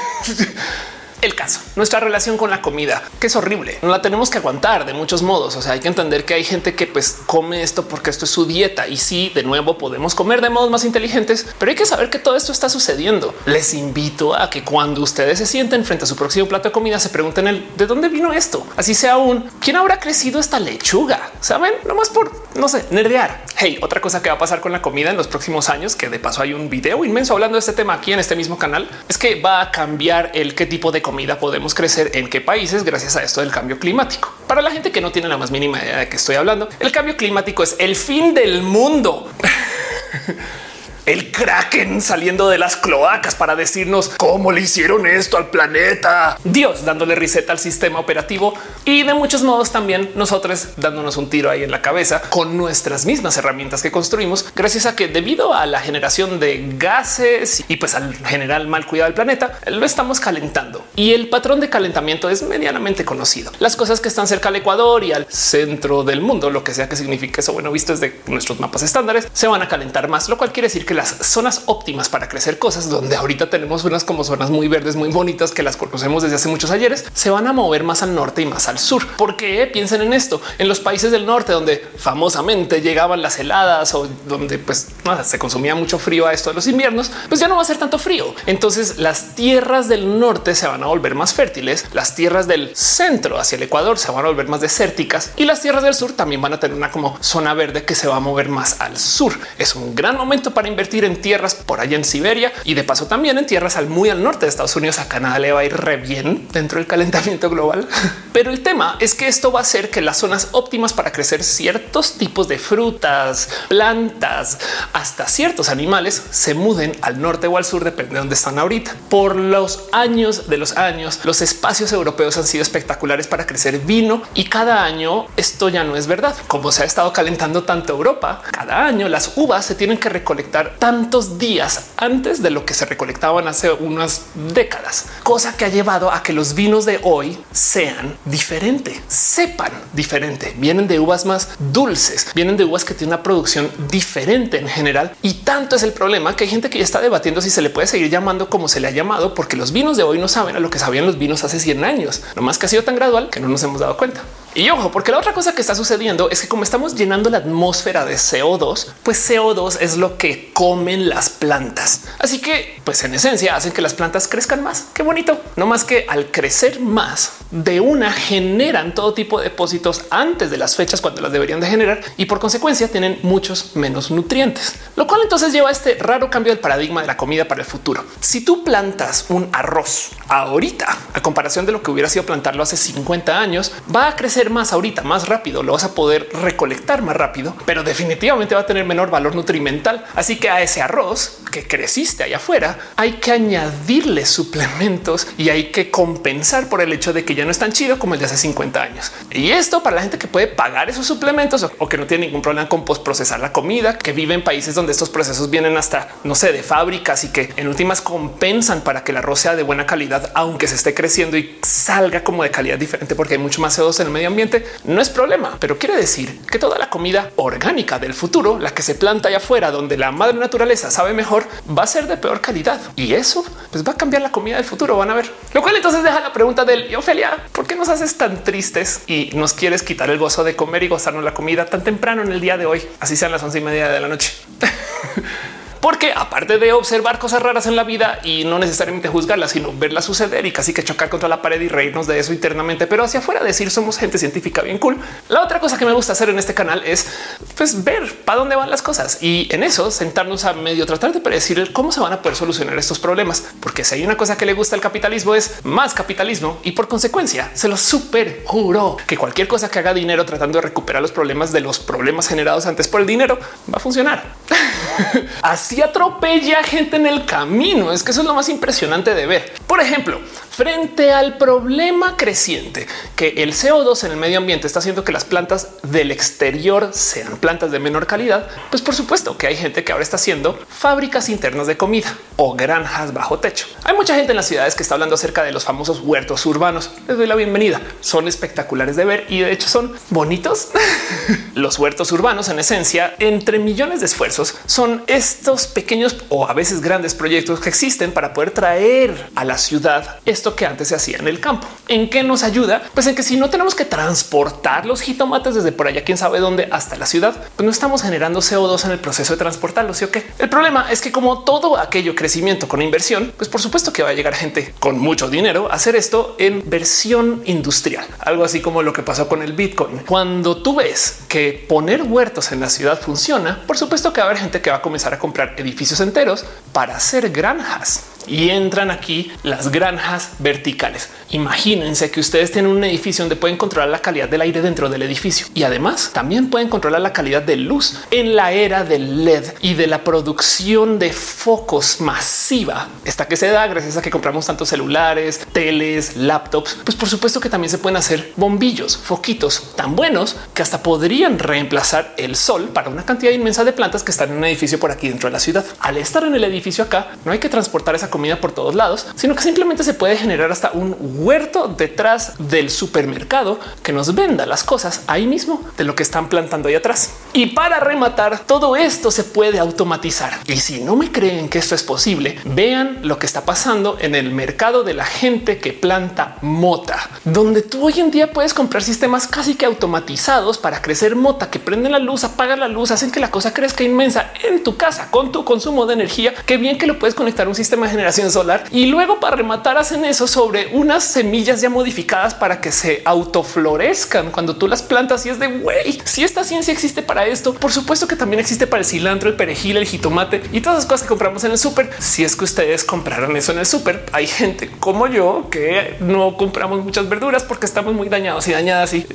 el 1.22 1.36
caso, 1.36 1.60
nuestra 1.76 2.00
relación 2.00 2.36
con 2.36 2.50
la 2.50 2.60
comida, 2.60 3.00
que 3.20 3.28
es 3.28 3.36
horrible. 3.36 3.78
No 3.80 3.88
la 3.88 4.02
tenemos 4.02 4.28
que 4.28 4.38
aguantar 4.38 4.84
de 4.84 4.92
muchos 4.92 5.22
modos. 5.22 5.54
O 5.56 5.62
sea, 5.62 5.72
hay 5.72 5.80
que 5.80 5.86
entender 5.86 6.24
que 6.24 6.34
hay 6.34 6.42
gente 6.42 6.74
que 6.74 6.88
pues 6.88 7.18
come 7.26 7.62
esto 7.62 7.86
porque 7.86 8.10
esto 8.10 8.24
es 8.24 8.30
su 8.32 8.44
dieta 8.44 8.88
y 8.88 8.96
sí, 8.96 9.30
de 9.32 9.44
nuevo 9.44 9.78
podemos 9.78 10.16
comer 10.16 10.40
de 10.40 10.50
modos 10.50 10.70
más 10.70 10.84
inteligentes, 10.84 11.46
pero 11.58 11.70
hay 11.70 11.76
que 11.76 11.86
saber 11.86 12.10
que 12.10 12.18
todo 12.18 12.34
esto 12.34 12.50
está 12.50 12.68
sucediendo. 12.68 13.34
Les 13.46 13.72
invito 13.72 14.34
a 14.34 14.50
que 14.50 14.64
cuando 14.64 15.00
ustedes 15.00 15.38
se 15.38 15.46
sienten 15.46 15.84
frente 15.84 16.04
a 16.04 16.08
su 16.08 16.16
próximo 16.16 16.48
plato 16.48 16.68
de 16.68 16.72
comida, 16.72 16.98
se 16.98 17.08
pregunten 17.08 17.46
el 17.46 17.64
de 17.76 17.86
dónde 17.86 18.08
vino 18.08 18.32
esto. 18.32 18.66
Así 18.76 18.94
sea 18.94 19.16
un 19.16 19.48
quién 19.60 19.76
habrá 19.76 20.00
crecido 20.00 20.40
esta 20.40 20.58
lechuga. 20.58 21.30
Saben, 21.40 21.74
nomás 21.86 22.08
por 22.10 22.32
no 22.54 22.68
sé, 22.68 22.84
nerdear. 22.90 23.44
Hey, 23.56 23.78
otra 23.80 24.00
cosa 24.00 24.22
que 24.22 24.28
va 24.28 24.34
a 24.36 24.38
pasar 24.38 24.60
con 24.60 24.72
la 24.72 24.82
comida 24.82 25.10
en 25.10 25.16
los 25.16 25.28
próximos 25.28 25.68
años, 25.68 25.94
que 25.94 26.08
de 26.08 26.18
paso 26.18 26.42
hay 26.42 26.52
un 26.52 26.68
video 26.68 27.04
inmenso 27.04 27.32
hablando 27.32 27.54
de 27.54 27.60
este 27.60 27.72
tema 27.72 27.94
aquí 27.94 28.12
en 28.12 28.18
este 28.18 28.36
mismo 28.36 28.58
canal, 28.58 28.88
es 29.08 29.16
que 29.16 29.40
va 29.40 29.60
a 29.60 29.70
cambiar 29.70 30.32
el 30.34 30.54
qué 30.54 30.66
tipo 30.66 30.90
de 30.90 31.00
comida 31.00 31.11
comida 31.12 31.38
podemos 31.38 31.74
crecer 31.74 32.10
en 32.14 32.26
qué 32.30 32.40
países 32.40 32.84
gracias 32.84 33.16
a 33.16 33.22
esto 33.22 33.42
del 33.42 33.50
cambio 33.50 33.78
climático. 33.78 34.32
Para 34.46 34.62
la 34.62 34.70
gente 34.70 34.90
que 34.90 35.02
no 35.02 35.12
tiene 35.12 35.28
la 35.28 35.36
más 35.36 35.50
mínima 35.50 35.78
idea 35.78 35.98
de 35.98 36.08
qué 36.08 36.16
estoy 36.16 36.36
hablando, 36.36 36.70
el 36.80 36.90
cambio 36.90 37.18
climático 37.18 37.62
es 37.62 37.76
el 37.78 37.96
fin 37.96 38.32
del 38.32 38.62
mundo. 38.62 39.30
el 41.06 41.32
kraken 41.32 42.00
saliendo 42.00 42.48
de 42.48 42.58
las 42.58 42.76
cloacas 42.76 43.34
para 43.34 43.56
decirnos 43.56 44.10
cómo 44.16 44.52
le 44.52 44.60
hicieron 44.60 45.06
esto 45.06 45.36
al 45.36 45.50
planeta. 45.50 46.38
Dios 46.44 46.84
dándole 46.84 47.14
reset 47.14 47.48
al 47.50 47.58
sistema 47.58 47.98
operativo 47.98 48.54
y 48.84 49.02
de 49.02 49.14
muchos 49.14 49.42
modos 49.42 49.72
también 49.72 50.10
nosotros 50.14 50.68
dándonos 50.76 51.16
un 51.16 51.28
tiro 51.28 51.50
ahí 51.50 51.64
en 51.64 51.70
la 51.70 51.82
cabeza 51.82 52.22
con 52.30 52.56
nuestras 52.56 53.06
mismas 53.06 53.36
herramientas 53.36 53.82
que 53.82 53.90
construimos 53.90 54.46
gracias 54.54 54.86
a 54.86 54.96
que 54.96 55.08
debido 55.08 55.54
a 55.54 55.66
la 55.66 55.80
generación 55.80 56.38
de 56.38 56.74
gases 56.78 57.64
y 57.68 57.76
pues 57.76 57.94
al 57.94 58.14
general 58.14 58.68
mal 58.68 58.86
cuidado 58.86 59.08
del 59.08 59.14
planeta 59.14 59.58
lo 59.66 59.84
estamos 59.84 60.20
calentando 60.20 60.84
y 60.94 61.12
el 61.12 61.28
patrón 61.28 61.60
de 61.60 61.68
calentamiento 61.68 62.28
es 62.30 62.42
medianamente 62.42 63.04
conocido. 63.04 63.52
Las 63.58 63.76
cosas 63.76 64.00
que 64.00 64.08
están 64.08 64.26
cerca 64.26 64.48
al 64.48 64.56
Ecuador 64.56 65.02
y 65.04 65.12
al 65.12 65.26
centro 65.28 66.04
del 66.04 66.20
mundo, 66.20 66.50
lo 66.50 66.62
que 66.64 66.74
sea 66.74 66.88
que 66.88 66.96
signifique 66.96 67.40
eso, 67.40 67.52
bueno, 67.52 67.72
visto 67.72 67.92
desde 67.92 68.20
nuestros 68.26 68.60
mapas 68.60 68.82
estándares, 68.82 69.28
se 69.32 69.46
van 69.46 69.62
a 69.62 69.68
calentar 69.68 70.08
más, 70.08 70.28
lo 70.28 70.38
cual 70.38 70.52
quiere 70.52 70.66
decir 70.66 70.86
que 70.86 70.91
las 70.94 71.08
zonas 71.08 71.62
óptimas 71.66 72.08
para 72.08 72.28
crecer 72.28 72.58
cosas 72.58 72.88
donde 72.88 73.16
ahorita 73.16 73.50
tenemos 73.50 73.84
unas 73.84 74.04
como 74.04 74.24
zonas 74.24 74.50
muy 74.50 74.68
verdes, 74.68 74.96
muy 74.96 75.10
bonitas 75.10 75.52
que 75.52 75.62
las 75.62 75.76
conocemos 75.76 76.22
desde 76.22 76.36
hace 76.36 76.48
muchos 76.48 76.70
ayeres, 76.70 77.04
se 77.14 77.30
van 77.30 77.46
a 77.46 77.52
mover 77.52 77.84
más 77.84 78.02
al 78.02 78.14
norte 78.14 78.42
y 78.42 78.46
más 78.46 78.68
al 78.68 78.78
sur. 78.78 79.06
Porque 79.16 79.68
piensen 79.72 80.02
en 80.02 80.12
esto 80.12 80.40
en 80.58 80.68
los 80.68 80.80
países 80.80 81.10
del 81.10 81.26
norte, 81.26 81.52
donde 81.52 81.84
famosamente 81.96 82.80
llegaban 82.80 83.22
las 83.22 83.38
heladas 83.38 83.94
o 83.94 84.08
donde 84.28 84.58
pues 84.58 84.88
se 85.24 85.38
consumía 85.38 85.74
mucho 85.74 85.98
frío 85.98 86.26
a 86.26 86.32
esto 86.32 86.50
de 86.50 86.54
los 86.54 86.66
inviernos, 86.66 87.10
pues 87.28 87.40
ya 87.40 87.48
no 87.48 87.56
va 87.56 87.62
a 87.62 87.64
ser 87.64 87.78
tanto 87.78 87.98
frío. 87.98 88.34
Entonces 88.46 88.98
las 88.98 89.34
tierras 89.34 89.88
del 89.88 90.18
norte 90.18 90.54
se 90.54 90.66
van 90.66 90.82
a 90.82 90.86
volver 90.86 91.14
más 91.14 91.32
fértiles, 91.34 91.86
las 91.92 92.14
tierras 92.14 92.46
del 92.46 92.74
centro 92.74 93.38
hacia 93.38 93.56
el 93.56 93.62
Ecuador 93.62 93.98
se 93.98 94.10
van 94.10 94.24
a 94.24 94.28
volver 94.28 94.48
más 94.48 94.60
desérticas 94.60 95.30
y 95.36 95.44
las 95.44 95.60
tierras 95.60 95.82
del 95.82 95.94
sur 95.94 96.12
también 96.12 96.40
van 96.40 96.52
a 96.52 96.60
tener 96.60 96.76
una 96.76 96.90
como 96.90 97.16
zona 97.20 97.54
verde 97.54 97.84
que 97.84 97.94
se 97.94 98.08
va 98.08 98.16
a 98.16 98.20
mover 98.20 98.48
más 98.48 98.80
al 98.80 98.98
sur. 98.98 99.32
Es 99.58 99.74
un 99.74 99.94
gran 99.94 100.16
momento 100.16 100.52
para 100.52 100.68
invertir 100.68 100.81
invertir 100.82 101.04
en 101.04 101.20
tierras 101.20 101.54
por 101.54 101.80
allá 101.80 101.96
en 101.96 102.04
Siberia 102.04 102.52
y 102.64 102.74
de 102.74 102.82
paso 102.82 103.06
también 103.06 103.38
en 103.38 103.46
tierras 103.46 103.76
al 103.76 103.86
muy 103.86 104.10
al 104.10 104.20
norte 104.20 104.46
de 104.46 104.50
Estados 104.50 104.74
Unidos. 104.74 104.98
A 104.98 105.06
Canadá 105.06 105.38
le 105.38 105.52
va 105.52 105.60
a 105.60 105.64
ir 105.64 105.76
re 105.76 105.96
bien 105.96 106.48
dentro 106.52 106.78
del 106.78 106.88
calentamiento 106.88 107.48
global. 107.48 107.86
Pero 108.32 108.50
el 108.50 108.62
tema 108.62 108.96
es 108.98 109.14
que 109.14 109.28
esto 109.28 109.52
va 109.52 109.60
a 109.60 109.62
hacer 109.62 109.90
que 109.90 110.00
las 110.00 110.16
zonas 110.16 110.48
óptimas 110.52 110.92
para 110.92 111.12
crecer 111.12 111.44
ciertos 111.44 112.14
tipos 112.14 112.48
de 112.48 112.58
frutas, 112.58 113.48
plantas, 113.68 114.58
hasta 114.92 115.28
ciertos 115.28 115.68
animales 115.68 116.20
se 116.30 116.54
muden 116.54 116.96
al 117.02 117.20
norte 117.20 117.46
o 117.46 117.56
al 117.58 117.64
sur, 117.64 117.84
depende 117.84 118.14
de 118.14 118.18
dónde 118.18 118.34
están 118.34 118.58
ahorita. 118.58 118.96
Por 119.08 119.36
los 119.36 119.84
años 119.92 120.48
de 120.48 120.56
los 120.56 120.76
años, 120.76 121.20
los 121.22 121.42
espacios 121.42 121.92
europeos 121.92 122.36
han 122.38 122.46
sido 122.46 122.62
espectaculares 122.62 123.28
para 123.28 123.46
crecer 123.46 123.78
vino 123.80 124.22
y 124.34 124.44
cada 124.44 124.82
año 124.82 125.26
esto 125.36 125.68
ya 125.68 125.84
no 125.84 125.94
es 125.94 126.08
verdad. 126.08 126.34
Como 126.48 126.72
se 126.72 126.82
ha 126.82 126.86
estado 126.86 127.12
calentando 127.12 127.62
tanto 127.62 127.92
Europa, 127.92 128.42
cada 128.50 128.84
año 128.84 129.08
las 129.08 129.32
uvas 129.36 129.64
se 129.64 129.76
tienen 129.76 129.98
que 129.98 130.08
recolectar 130.08 130.71
tantos 130.78 131.38
días 131.38 131.90
antes 131.96 132.42
de 132.42 132.50
lo 132.50 132.64
que 132.64 132.74
se 132.74 132.86
recolectaban 132.86 133.48
hace 133.48 133.72
unas 133.72 134.22
décadas, 134.54 135.06
cosa 135.22 135.56
que 135.56 135.64
ha 135.64 135.68
llevado 135.68 136.12
a 136.12 136.22
que 136.22 136.32
los 136.32 136.54
vinos 136.54 136.84
de 136.84 137.00
hoy 137.02 137.38
sean 137.52 138.16
diferentes, 138.24 139.00
sepan 139.08 139.72
diferente, 139.92 140.54
vienen 140.58 140.88
de 140.88 140.98
uvas 140.98 141.24
más 141.24 141.50
dulces, 141.58 142.28
vienen 142.34 142.56
de 142.56 142.64
uvas 142.64 142.84
que 142.84 142.94
tienen 142.94 143.14
una 143.14 143.22
producción 143.22 143.70
diferente 143.90 144.58
en 144.58 144.68
general. 144.68 145.14
Y 145.22 145.34
tanto 145.34 145.76
es 145.76 145.82
el 145.82 145.92
problema 145.92 146.36
que 146.36 146.44
hay 146.44 146.50
gente 146.50 146.70
que 146.70 146.78
ya 146.78 146.84
está 146.84 147.00
debatiendo 147.00 147.40
si 147.40 147.50
se 147.50 147.62
le 147.62 147.70
puede 147.70 147.86
seguir 147.86 148.10
llamando 148.10 148.48
como 148.48 148.68
se 148.68 148.80
le 148.80 148.88
ha 148.88 148.92
llamado, 148.92 149.34
porque 149.34 149.56
los 149.56 149.72
vinos 149.72 149.96
de 149.96 150.02
hoy 150.02 150.18
no 150.18 150.28
saben 150.28 150.56
a 150.56 150.60
lo 150.60 150.70
que 150.70 150.78
sabían 150.78 151.06
los 151.06 151.18
vinos 151.18 151.44
hace 151.44 151.60
100 151.60 151.84
años, 151.84 152.22
no 152.36 152.42
más 152.42 152.58
que 152.58 152.66
ha 152.66 152.68
sido 152.68 152.84
tan 152.84 152.96
gradual 152.96 153.30
que 153.30 153.40
no 153.40 153.48
nos 153.48 153.62
hemos 153.62 153.80
dado 153.80 153.96
cuenta. 153.96 154.22
Y 154.54 154.68
ojo, 154.68 154.90
porque 154.90 155.10
la 155.10 155.18
otra 155.18 155.32
cosa 155.32 155.54
que 155.54 155.62
está 155.62 155.74
sucediendo 155.74 156.28
es 156.28 156.42
que 156.42 156.48
como 156.48 156.62
estamos 156.62 156.94
llenando 156.94 157.30
la 157.30 157.38
atmósfera 157.38 158.04
de 158.04 158.16
CO2, 158.16 158.86
pues 159.02 159.30
CO2 159.30 159.78
es 159.80 159.96
lo 159.96 160.18
que 160.18 160.52
comen 160.52 161.08
las 161.08 161.30
plantas. 161.30 162.02
Así 162.18 162.38
que, 162.38 162.78
pues 162.84 163.02
en 163.04 163.14
esencia 163.14 163.56
hacen 163.56 163.72
que 163.72 163.80
las 163.80 163.94
plantas 163.94 164.28
crezcan 164.28 164.62
más. 164.62 164.88
Qué 164.92 165.02
bonito. 165.02 165.40
No 165.56 165.66
más 165.66 165.84
que 165.84 166.04
al 166.06 166.30
crecer 166.30 166.80
más 166.80 167.32
de 167.50 167.80
una 167.80 168.12
generan 168.12 168.94
todo 168.94 169.14
tipo 169.14 169.38
de 169.38 169.44
depósitos 169.44 170.04
antes 170.10 170.50
de 170.50 170.58
las 170.58 170.76
fechas 170.76 171.00
cuando 171.00 171.22
las 171.22 171.32
deberían 171.32 171.60
de 171.60 171.66
generar 171.66 172.00
y 172.16 172.24
por 172.24 172.38
consecuencia 172.38 172.88
tienen 172.88 173.18
muchos 173.22 173.76
menos 173.76 174.10
nutrientes, 174.10 174.74
lo 174.96 175.06
cual 175.06 175.20
entonces 175.22 175.52
lleva 175.52 175.68
a 175.68 175.72
este 175.72 175.96
raro 175.98 176.30
cambio 176.30 176.52
del 176.52 176.60
paradigma 176.60 177.02
de 177.02 177.06
la 177.06 177.16
comida 177.16 177.46
para 177.46 177.60
el 177.60 177.66
futuro. 177.66 178.04
Si 178.20 178.42
tú 178.42 178.64
plantas 178.64 179.26
un 179.28 179.48
arroz 179.52 180.10
ahorita, 180.28 180.96
a 181.12 181.22
comparación 181.22 181.66
de 181.66 181.72
lo 181.72 181.82
que 181.82 181.90
hubiera 181.90 182.08
sido 182.08 182.24
plantarlo 182.24 182.62
hace 182.62 182.76
50 182.76 183.38
años, 183.38 183.72
va 183.94 184.08
a 184.08 184.16
crecer 184.16 184.41
más 184.50 184.72
ahorita, 184.72 185.02
más 185.02 185.28
rápido, 185.28 185.62
lo 185.62 185.72
vas 185.72 185.84
a 185.84 185.94
poder 185.94 186.28
recolectar 186.42 187.02
más 187.02 187.16
rápido, 187.16 187.54
pero 187.66 187.82
definitivamente 187.82 188.54
va 188.54 188.62
a 188.62 188.66
tener 188.66 188.84
menor 188.84 189.10
valor 189.10 189.34
nutrimental. 189.34 190.04
Así 190.14 190.36
que 190.36 190.50
a 190.50 190.62
ese 190.62 190.82
arroz 190.82 191.38
que 191.50 191.66
creciste 191.66 192.24
allá 192.24 192.36
afuera, 192.36 192.78
hay 192.96 193.14
que 193.14 193.32
añadirle 193.32 194.24
suplementos 194.26 195.26
y 195.36 195.50
hay 195.50 195.70
que 195.70 195.90
compensar 195.90 196.68
por 196.68 196.80
el 196.80 196.92
hecho 196.92 197.12
de 197.12 197.24
que 197.24 197.34
ya 197.34 197.44
no 197.44 197.50
es 197.50 197.58
tan 197.58 197.72
chido 197.72 197.98
como 197.98 198.14
el 198.14 198.20
de 198.20 198.26
hace 198.26 198.36
50 198.36 198.82
años. 198.82 199.12
Y 199.30 199.50
esto 199.50 199.82
para 199.82 199.96
la 199.96 200.02
gente 200.02 200.18
que 200.18 200.26
puede 200.26 200.46
pagar 200.46 200.88
esos 200.88 201.06
suplementos 201.06 201.66
o 201.78 201.88
que 201.88 201.98
no 201.98 202.06
tiene 202.06 202.26
ningún 202.26 202.42
problema 202.42 202.68
con 202.68 202.84
postprocesar 202.84 203.40
la 203.40 203.52
comida, 203.52 203.98
que 203.98 204.12
vive 204.12 204.34
en 204.34 204.42
países 204.42 204.74
donde 204.74 204.92
estos 204.92 205.10
procesos 205.10 205.50
vienen 205.50 205.76
hasta, 205.76 206.08
no 206.24 206.34
sé, 206.34 206.52
de 206.52 206.62
fábricas 206.62 207.24
y 207.24 207.28
que 207.28 207.52
en 207.56 207.68
últimas 207.68 208.00
compensan 208.00 208.80
para 208.80 209.04
que 209.04 209.12
el 209.12 209.18
arroz 209.18 209.40
sea 209.40 209.56
de 209.56 209.62
buena 209.62 209.86
calidad, 209.86 210.30
aunque 210.34 210.68
se 210.68 210.74
esté 210.74 210.94
creciendo 210.94 211.36
y 211.36 211.58
salga 211.62 212.24
como 212.24 212.42
de 212.42 212.50
calidad 212.50 212.78
diferente 212.78 213.14
porque 213.14 213.34
hay 213.34 213.40
mucho 213.40 213.60
más 213.60 213.78
CO2 213.78 214.00
en 214.00 214.06
el 214.06 214.12
medio 214.12 214.28
ambiente, 214.32 214.66
no 214.84 215.00
es 215.00 215.08
problema. 215.08 215.56
Pero 215.60 215.78
quiere 215.78 215.96
decir 215.96 216.40
que 216.50 216.58
toda 216.58 216.78
la 216.78 216.90
comida 216.90 217.30
orgánica 217.36 217.98
del 217.98 218.14
futuro, 218.14 218.58
la 218.58 218.72
que 218.72 218.82
se 218.82 218.94
planta 218.94 219.28
allá 219.28 219.38
afuera, 219.38 219.70
donde 219.70 219.96
la 219.96 220.10
madre 220.12 220.38
naturaleza 220.38 220.90
sabe 220.90 221.12
mejor, 221.12 221.46
va 221.66 221.84
a 221.84 221.86
ser 221.86 222.06
de 222.06 222.16
peor 222.16 222.40
calidad. 222.40 222.80
Y 222.96 223.14
eso 223.14 223.44
pues 223.70 223.86
va 223.86 223.92
a 223.92 223.96
cambiar 223.96 224.22
la 224.22 224.32
comida 224.32 224.56
del 224.56 224.64
futuro, 224.64 224.96
van 224.96 225.10
a 225.10 225.14
ver. 225.14 225.30
Lo 225.54 225.62
cual 225.62 225.76
entonces 225.76 226.02
deja 226.02 226.20
la 226.20 226.32
pregunta 226.32 226.64
del, 226.64 226.94
Ofelia, 226.96 227.38
¿por 227.52 227.66
qué 227.66 227.74
nos 227.74 227.88
haces 227.88 228.16
tan 228.16 228.44
tristes 228.44 229.02
y 229.06 229.30
nos 229.34 229.54
quieres 229.54 229.82
quitar 229.82 230.10
el 230.10 230.18
gozo 230.18 230.44
de 230.44 230.56
comer 230.56 230.82
y 230.82 230.88
gozarnos 230.88 231.24
la 231.24 231.34
comida 231.34 231.66
tan 231.66 231.84
temprano 231.84 232.22
en 232.22 232.32
el 232.32 232.40
día 232.40 232.56
de 232.56 232.66
hoy? 232.66 232.82
Así 233.00 233.16
sean 233.16 233.32
las 233.32 233.42
once 233.42 233.58
y 233.58 233.62
media 233.62 233.88
de 233.88 234.00
la 234.00 234.08
noche. 234.08 234.32
porque 235.82 236.12
aparte 236.14 236.58
de 236.58 236.72
observar 236.72 237.18
cosas 237.18 237.42
raras 237.42 237.66
en 237.66 237.74
la 237.74 237.82
vida 237.82 238.20
y 238.22 238.44
no 238.44 238.60
necesariamente 238.60 239.08
juzgarlas, 239.08 239.50
sino 239.50 239.72
verlas 239.72 240.04
suceder 240.04 240.46
y 240.46 240.52
casi 240.52 240.72
que 240.72 240.84
chocar 240.84 241.10
contra 241.10 241.28
la 241.28 241.42
pared 241.42 241.60
y 241.60 241.66
reírnos 241.66 242.06
de 242.06 242.20
eso 242.20 242.32
internamente, 242.32 242.86
pero 242.86 243.02
hacia 243.02 243.18
afuera 243.18 243.42
decir 243.42 243.68
somos 243.68 243.98
gente 243.98 244.16
científica 244.16 244.62
bien 244.62 244.78
cool. 244.78 244.96
La 245.28 245.42
otra 245.42 245.58
cosa 245.58 245.76
que 245.76 245.84
me 245.84 245.92
gusta 245.92 246.12
hacer 246.12 246.28
en 246.28 246.38
este 246.38 246.54
canal 246.54 246.84
es 246.84 247.08
pues 247.56 247.82
ver 247.82 248.14
para 248.24 248.38
dónde 248.38 248.54
van 248.54 248.70
las 248.70 248.80
cosas 248.80 249.20
y 249.24 249.48
en 249.50 249.64
eso 249.64 249.90
sentarnos 249.90 250.44
a 250.44 250.52
medio 250.52 250.86
tratar 250.86 251.12
de 251.12 251.18
predecir 251.18 251.72
cómo 251.72 251.90
se 251.90 251.98
van 251.98 252.12
a 252.12 252.22
poder 252.22 252.36
solucionar 252.36 252.78
estos 252.78 253.00
problemas, 253.00 253.42
porque 253.58 253.82
si 253.82 253.96
hay 253.96 254.04
una 254.04 254.16
cosa 254.16 254.38
que 254.38 254.46
le 254.46 254.54
gusta 254.54 254.76
al 254.76 254.82
capitalismo 254.82 255.34
es 255.34 255.64
más 255.64 255.94
capitalismo 255.94 256.60
y 256.62 256.72
por 256.72 256.86
consecuencia 256.86 257.50
se 257.54 257.66
lo 257.66 257.76
super 257.76 258.42
juro 258.44 258.98
que 259.04 259.16
cualquier 259.16 259.48
cosa 259.48 259.68
que 259.68 259.80
haga 259.80 259.92
dinero 259.92 260.24
tratando 260.24 260.58
de 260.58 260.62
recuperar 260.62 261.02
los 261.02 261.10
problemas 261.10 261.50
de 261.50 261.58
los 261.58 261.80
problemas 261.80 262.28
generados 262.28 262.66
antes 262.66 262.86
por 262.86 263.00
el 263.00 263.06
dinero 263.08 263.36
va 263.68 263.78
a 263.78 263.80
funcionar. 263.80 264.22
Así 265.42 265.71
atropella 265.80 266.62
gente 266.62 266.96
en 266.96 267.06
el 267.06 267.24
camino. 267.24 267.92
Es 267.92 268.02
que 268.02 268.10
eso 268.10 268.20
es 268.20 268.26
lo 268.26 268.34
más 268.34 268.48
impresionante 268.48 269.14
de 269.14 269.26
ver. 269.26 269.54
Por 269.66 269.80
ejemplo, 269.80 270.20
frente 270.52 271.12
al 271.12 271.38
problema 271.38 272.16
creciente 272.16 272.86
que 273.16 273.28
el 273.38 273.54
CO2 273.54 274.04
en 274.04 274.12
el 274.12 274.16
medio 274.18 274.38
ambiente 274.38 274.66
está 274.66 274.80
haciendo 274.80 275.02
que 275.02 275.12
las 275.12 275.24
plantas 275.24 275.68
del 275.82 276.10
exterior 276.10 276.90
sean 276.92 277.38
plantas 277.38 277.70
de 277.70 277.78
menor 277.78 278.06
calidad, 278.06 278.48
pues 278.70 278.82
por 278.82 278.94
supuesto 278.94 279.38
que 279.38 279.46
hay 279.46 279.56
gente 279.56 279.82
que 279.82 279.92
ahora 279.92 280.02
está 280.02 280.16
haciendo 280.16 280.58
fábricas 280.68 281.30
internas 281.30 281.66
de 281.66 281.76
comida 281.76 282.16
o 282.36 282.54
granjas 282.54 283.14
bajo 283.14 283.38
techo. 283.38 283.66
Hay 283.84 283.94
mucha 283.96 284.14
gente 284.14 284.32
en 284.32 284.36
las 284.36 284.46
ciudades 284.46 284.74
que 284.74 284.82
está 284.82 284.94
hablando 284.94 285.14
acerca 285.14 285.42
de 285.42 285.52
los 285.52 285.64
famosos 285.64 286.00
huertos 286.00 286.44
urbanos. 286.44 286.90
Les 287.08 287.16
doy 287.16 287.26
la 287.26 287.34
bienvenida. 287.34 287.80
Son 288.00 288.28
espectaculares 288.28 288.96
de 288.96 289.04
ver 289.04 289.26
y 289.28 289.40
de 289.40 289.52
hecho 289.52 289.68
son 289.68 289.94
bonitos. 290.10 290.68
los 291.54 291.78
huertos 291.78 292.12
urbanos 292.12 292.48
en 292.48 292.58
esencia, 292.58 293.14
entre 293.18 293.58
millones 293.58 294.00
de 294.00 294.06
esfuerzos, 294.06 294.56
son 294.66 295.02
estos 295.06 295.66
pequeños 295.66 296.16
o 296.28 296.46
a 296.46 296.52
veces 296.52 296.80
grandes 296.80 297.14
proyectos 297.14 297.60
que 297.60 297.68
existen 297.68 298.12
para 298.12 298.34
poder 298.34 298.50
traer 298.50 299.30
a 299.34 299.44
la 299.44 299.56
ciudad 299.56 300.18
esto 300.42 300.56
que 300.56 300.66
antes 300.66 300.88
se 300.88 300.96
hacía 300.96 301.18
en 301.18 301.28
el 301.28 301.38
campo. 301.38 301.68
¿En 301.86 302.10
qué 302.10 302.24
nos 302.24 302.42
ayuda? 302.42 302.82
Pues 302.94 303.06
en 303.06 303.14
que 303.14 303.22
si 303.22 303.36
no 303.36 303.48
tenemos 303.48 303.76
que 303.76 303.84
transportar 303.84 304.86
los 304.86 305.00
jitomates 305.00 305.54
desde 305.54 305.70
por 305.70 305.86
allá, 305.86 306.02
quién 306.02 306.18
sabe 306.18 306.40
dónde 306.40 306.66
hasta 306.72 306.96
la 306.96 307.06
ciudad, 307.06 307.32
pues 307.54 307.64
no 307.64 307.70
estamos 307.70 308.02
generando 308.02 308.40
CO2 308.40 308.84
en 308.86 308.90
el 308.90 308.98
proceso 308.98 309.34
de 309.34 309.36
transportarlos. 309.36 309.98
¿sí 309.98 310.04
o 310.04 310.10
qué? 310.10 310.24
El 310.40 310.48
problema 310.48 310.90
es 310.90 311.00
que 311.00 311.12
como 311.12 311.44
todo 311.44 311.78
aquello 311.78 312.16
crecimiento 312.16 312.66
con 312.66 312.82
inversión, 312.82 313.32
pues 313.36 313.48
por 313.48 313.60
supuesto 313.60 313.92
que 313.92 314.02
va 314.02 314.08
a 314.08 314.14
llegar 314.14 314.34
gente 314.34 314.74
con 314.80 314.98
mucho 314.98 315.30
dinero 315.30 315.70
a 315.70 315.76
hacer 315.76 315.94
esto 315.94 316.34
en 316.40 316.68
versión 316.68 317.42
industrial, 317.44 318.04
algo 318.18 318.42
así 318.42 318.60
como 318.60 318.82
lo 318.82 318.92
que 318.92 319.04
pasó 319.04 319.28
con 319.28 319.42
el 319.42 319.52
Bitcoin. 319.52 319.98
Cuando 320.08 320.56
tú 320.56 320.74
ves 320.74 321.20
que 321.28 321.64
poner 321.68 322.02
huertos 322.02 322.50
en 322.50 322.58
la 322.58 322.68
ciudad 322.68 323.00
funciona, 323.00 323.62
por 323.64 323.78
supuesto 323.78 324.12
que 324.12 324.20
va 324.20 324.26
a 324.26 324.30
haber 324.30 324.42
gente 324.42 324.60
que 324.60 324.70
va 324.70 324.78
a 324.78 324.82
comenzar 324.82 325.14
a 325.14 325.20
comprar 325.20 325.54
edificios 325.56 326.00
enteros 326.00 326.44
para 326.72 326.96
hacer 326.96 327.30
granjas 327.30 328.11
y 328.26 328.50
entran 328.50 328.90
aquí 328.90 329.32
las 329.42 329.70
granjas 329.70 330.32
verticales. 330.38 331.10
Imagínense 331.32 332.10
que 332.10 332.20
ustedes 332.20 332.52
tienen 332.52 332.70
un 332.70 332.84
edificio 332.84 333.24
donde 333.24 333.36
pueden 333.36 333.56
controlar 333.56 333.88
la 333.88 334.00
calidad 334.00 334.28
del 334.28 334.42
aire 334.42 334.60
dentro 334.60 334.90
del 334.90 335.00
edificio 335.00 335.46
y 335.54 335.62
además 335.62 336.10
también 336.12 336.50
pueden 336.50 336.68
controlar 336.68 337.00
la 337.00 337.14
calidad 337.14 337.40
de 337.40 337.56
luz 337.56 338.00
en 338.10 338.36
la 338.36 338.52
era 338.52 338.84
del 338.84 339.24
LED 339.24 339.44
y 339.62 339.72
de 339.72 339.86
la 339.86 340.04
producción 340.04 340.98
de 340.98 341.10
focos 341.10 342.02
masiva. 342.02 342.88
Esta 343.06 343.28
que 343.28 343.38
se 343.38 343.48
da 343.48 343.66
gracias 343.66 343.96
a 343.96 344.02
que 344.02 344.10
compramos 344.10 344.44
tantos 344.44 344.68
celulares, 344.68 345.46
teles, 345.54 346.18
laptops. 346.18 346.76
Pues 346.84 346.96
por 346.96 347.08
supuesto 347.08 347.40
que 347.40 347.48
también 347.48 347.70
se 347.70 347.78
pueden 347.78 347.96
hacer 347.96 348.34
bombillos, 348.36 348.98
foquitos 348.98 349.74
tan 349.74 349.96
buenos 349.96 350.36
que 350.52 350.60
hasta 350.60 350.82
podrían 350.82 351.38
reemplazar 351.38 352.12
el 352.18 352.36
sol 352.36 352.68
para 352.74 352.90
una 352.90 353.06
cantidad 353.06 353.32
inmensa 353.32 353.64
de 353.64 353.72
plantas 353.72 354.02
que 354.02 354.10
están 354.10 354.32
en 354.32 354.36
un 354.36 354.44
edificio 354.44 354.78
por 354.78 354.90
aquí 354.90 355.08
dentro 355.08 355.30
de 355.30 355.32
la 355.32 355.40
ciudad. 355.40 355.64
Al 355.80 355.96
estar 355.96 356.24
en 356.24 356.34
el 356.34 356.44
edificio 356.44 356.84
acá, 356.84 357.12
no 357.24 357.32
hay 357.32 357.38
que 357.38 357.48
transportar 357.48 357.94
esa 357.94 358.10
comida 358.10 358.38
por 358.38 358.52
todos 358.52 358.74
lados, 358.74 359.06
sino 359.16 359.34
que 359.34 359.42
simplemente 359.42 359.82
se 359.82 359.94
puede 359.94 360.18
generar 360.18 360.52
hasta 360.52 360.72
un 360.72 361.21
huerto 361.24 361.68
detrás 361.68 362.34
del 362.38 362.70
supermercado 362.70 363.58
que 363.82 363.92
nos 363.92 364.14
venda 364.14 364.46
las 364.46 364.64
cosas 364.64 365.02
ahí 365.06 365.26
mismo 365.26 365.62
de 365.76 365.84
lo 365.84 365.94
que 365.94 366.02
están 366.02 366.28
plantando 366.28 366.68
ahí 366.68 366.74
atrás. 366.74 367.12
Y 367.34 367.46
para 367.46 367.80
rematar, 367.80 368.40
todo 368.40 368.76
esto 368.76 369.10
se 369.10 369.24
puede 369.24 369.58
automatizar. 369.58 370.38
Y 370.46 370.58
si 370.58 370.80
no 370.80 370.96
me 370.96 371.10
creen 371.10 371.48
que 371.48 371.58
esto 371.58 371.74
es 371.74 371.82
posible, 371.82 372.38
vean 372.44 372.98
lo 373.02 373.18
que 373.18 373.24
está 373.24 373.46
pasando 373.46 373.96
en 374.00 374.14
el 374.14 374.30
mercado 374.30 374.84
de 374.84 374.92
la 374.92 375.06
gente 375.06 375.56
que 375.56 375.72
planta 375.72 376.36
mota, 376.42 377.08
donde 377.24 377.62
tú 377.62 377.86
hoy 377.86 378.00
en 378.00 378.10
día 378.10 378.32
puedes 378.32 378.52
comprar 378.52 378.82
sistemas 378.82 379.26
casi 379.26 379.54
que 379.54 379.64
automatizados 379.64 380.58
para 380.58 380.82
crecer 380.82 381.16
mota 381.16 381.48
que 381.48 381.58
prenden 381.58 381.92
la 381.92 381.98
luz, 381.98 382.22
apagan 382.22 382.60
la 382.60 382.68
luz, 382.68 382.90
hacen 382.90 383.10
que 383.10 383.20
la 383.20 383.30
cosa 383.30 383.54
crezca 383.54 383.82
inmensa 383.82 384.30
en 384.44 384.62
tu 384.62 384.76
casa 384.76 385.08
con 385.10 385.32
tu 385.32 385.42
consumo 385.42 385.86
de 385.86 385.94
energía. 385.94 386.34
Qué 386.44 386.58
bien 386.58 386.76
que 386.76 386.86
lo 386.86 386.98
puedes 386.98 387.14
conectar 387.14 387.46
a 387.46 387.48
un 387.48 387.54
sistema 387.54 387.86
de 387.86 387.92
generación 387.92 388.30
solar 388.30 388.64
y 388.70 388.86
luego 388.86 389.20
para 389.20 389.36
rematar 389.36 389.78
hacen 389.78 390.04
eso 390.04 390.26
sobre 390.26 390.66
unas 390.74 391.02
semillas 391.04 391.62
ya 391.62 391.70
modificadas 391.70 392.34
para 392.34 392.60
que 392.60 392.72
se 392.72 393.00
autoflorezcan 393.06 394.30
cuando 394.30 394.56
tú 394.56 394.68
las 394.68 394.82
plantas 394.82 395.24
y 395.24 395.30
es 395.30 395.38
de 395.38 395.46
güey. 395.46 395.98
Si 396.04 396.24
esta 396.24 396.44
ciencia 396.44 396.72
existe 396.72 397.00
para 397.02 397.21
esto. 397.26 397.54
Por 397.54 397.72
supuesto 397.72 398.06
que 398.06 398.16
también 398.16 398.40
existe 398.40 398.66
para 398.66 398.80
el 398.80 398.86
cilantro, 398.86 399.28
el 399.28 399.36
perejil, 399.36 399.76
el 399.76 399.86
jitomate 399.86 400.42
y 400.52 400.60
todas 400.60 400.78
las 400.78 400.86
cosas 400.86 401.02
que 401.02 401.08
compramos 401.08 401.44
en 401.44 401.52
el 401.52 401.58
súper. 401.58 401.90
Si 401.98 402.24
es 402.24 402.36
que 402.36 402.44
ustedes 402.44 402.84
compraron 402.84 403.36
eso 403.36 403.52
en 403.52 403.58
el 403.58 403.66
súper, 403.66 404.04
hay 404.12 404.26
gente 404.26 404.70
como 404.80 405.06
yo 405.06 405.48
que 405.50 405.96
no 406.00 406.36
compramos 406.36 406.84
muchas 406.84 407.08
verduras 407.08 407.42
porque 407.42 407.66
estamos 407.66 407.94
muy 407.94 408.08
dañados 408.08 408.48
y 408.48 408.52
dañadas 408.52 408.94
y 408.94 409.06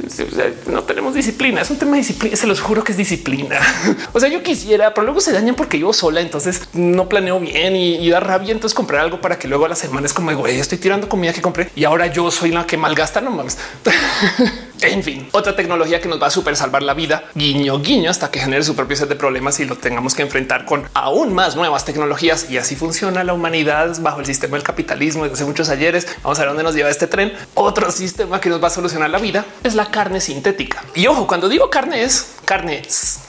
no 0.68 0.84
tenemos 0.84 1.14
disciplina. 1.14 1.62
Es 1.62 1.70
un 1.70 1.78
tema 1.78 1.94
de 1.94 1.98
disciplina. 2.00 2.36
Se 2.36 2.48
los 2.48 2.62
juro 2.62 2.84
que 2.84 2.92
es 2.92 2.98
disciplina. 2.98 3.60
o 4.14 4.20
sea, 4.20 4.30
yo 4.30 4.44
quisiera, 4.44 4.94
pero 4.94 5.06
luego 5.06 5.22
se 5.22 5.32
dañan 5.32 5.56
porque 5.56 5.78
vivo 5.78 5.94
sola. 5.94 6.22
Entonces 6.22 6.62
no 6.74 7.10
planeo 7.10 7.40
bien 7.40 7.76
y, 7.76 8.10
da 8.10 8.20
rabia. 8.20 8.52
Entonces 8.52 8.76
comprar 8.76 9.02
algo 9.02 9.22
para 9.22 9.38
que 9.38 9.48
luego 9.48 9.66
a 9.66 9.70
la 9.70 9.76
semana 9.76 10.08
es 10.08 10.14
como 10.14 10.34
güey, 10.36 10.60
estoy 10.60 10.78
tirando 10.78 11.10
comida 11.10 11.34
que 11.34 11.42
compré 11.42 11.70
y 11.76 11.84
ahora 11.84 12.08
yo 12.08 12.30
soy 12.32 12.52
la 12.52 12.66
que 12.66 12.78
malgasta. 12.78 13.22
No 13.22 13.32
mames. 13.32 13.58
En 14.82 15.04
fin, 15.04 15.28
otra 15.32 15.56
tecnología 15.56 16.00
que 16.00 16.08
nos 16.08 16.22
va 16.22 16.28
a 16.28 16.32
super 16.32 16.56
salvar 16.56 16.84
la 16.84 16.94
vida, 16.94 17.26
guiño, 17.36 17.80
guiño, 17.80 18.10
hasta 18.10 18.30
que 18.30 18.40
genere 18.40 18.64
su 18.64 18.76
propio 18.76 18.96
set 18.96 19.10
de 19.10 19.16
problemas 19.16 19.60
y 19.60 19.66
lo 19.66 19.76
tengamos 19.76 20.14
que 20.14 20.22
enfrentar 20.22 20.66
con 20.66 20.88
aún 20.94 21.34
más 21.34 21.56
nuevas 21.56 21.86
tecnologías. 21.86 22.50
Y 22.50 22.58
así 22.58 22.76
funciona 22.76 23.24
la 23.24 23.34
humanidad 23.34 23.98
bajo 24.02 24.20
el 24.20 24.26
sistema 24.26 24.58
del 24.58 24.64
capitalismo 24.64 25.24
desde 25.24 25.36
hace 25.36 25.46
muchos 25.46 25.70
ayeres. 25.70 26.08
Vamos 26.24 26.38
a 26.40 26.42
ver 26.42 26.50
dónde 26.50 26.64
nos 26.64 26.76
lleva 26.76 26.90
este 26.90 27.08
tren. 27.08 27.34
Otro 27.56 27.92
sistema 27.92 28.40
que 28.40 28.50
nos 28.50 28.62
va 28.62 28.68
a 28.68 28.72
solucionar 28.72 29.10
la 29.10 29.20
vida 29.20 29.46
es 29.64 29.76
la 29.76 29.90
carne 29.90 30.22
sintética. 30.22 30.84
Y 30.96 31.08
ojo, 31.08 31.28
cuando 31.28 31.50
digo 31.50 31.70
carne 31.70 32.04
es 32.04 32.37
carne, 32.48 32.82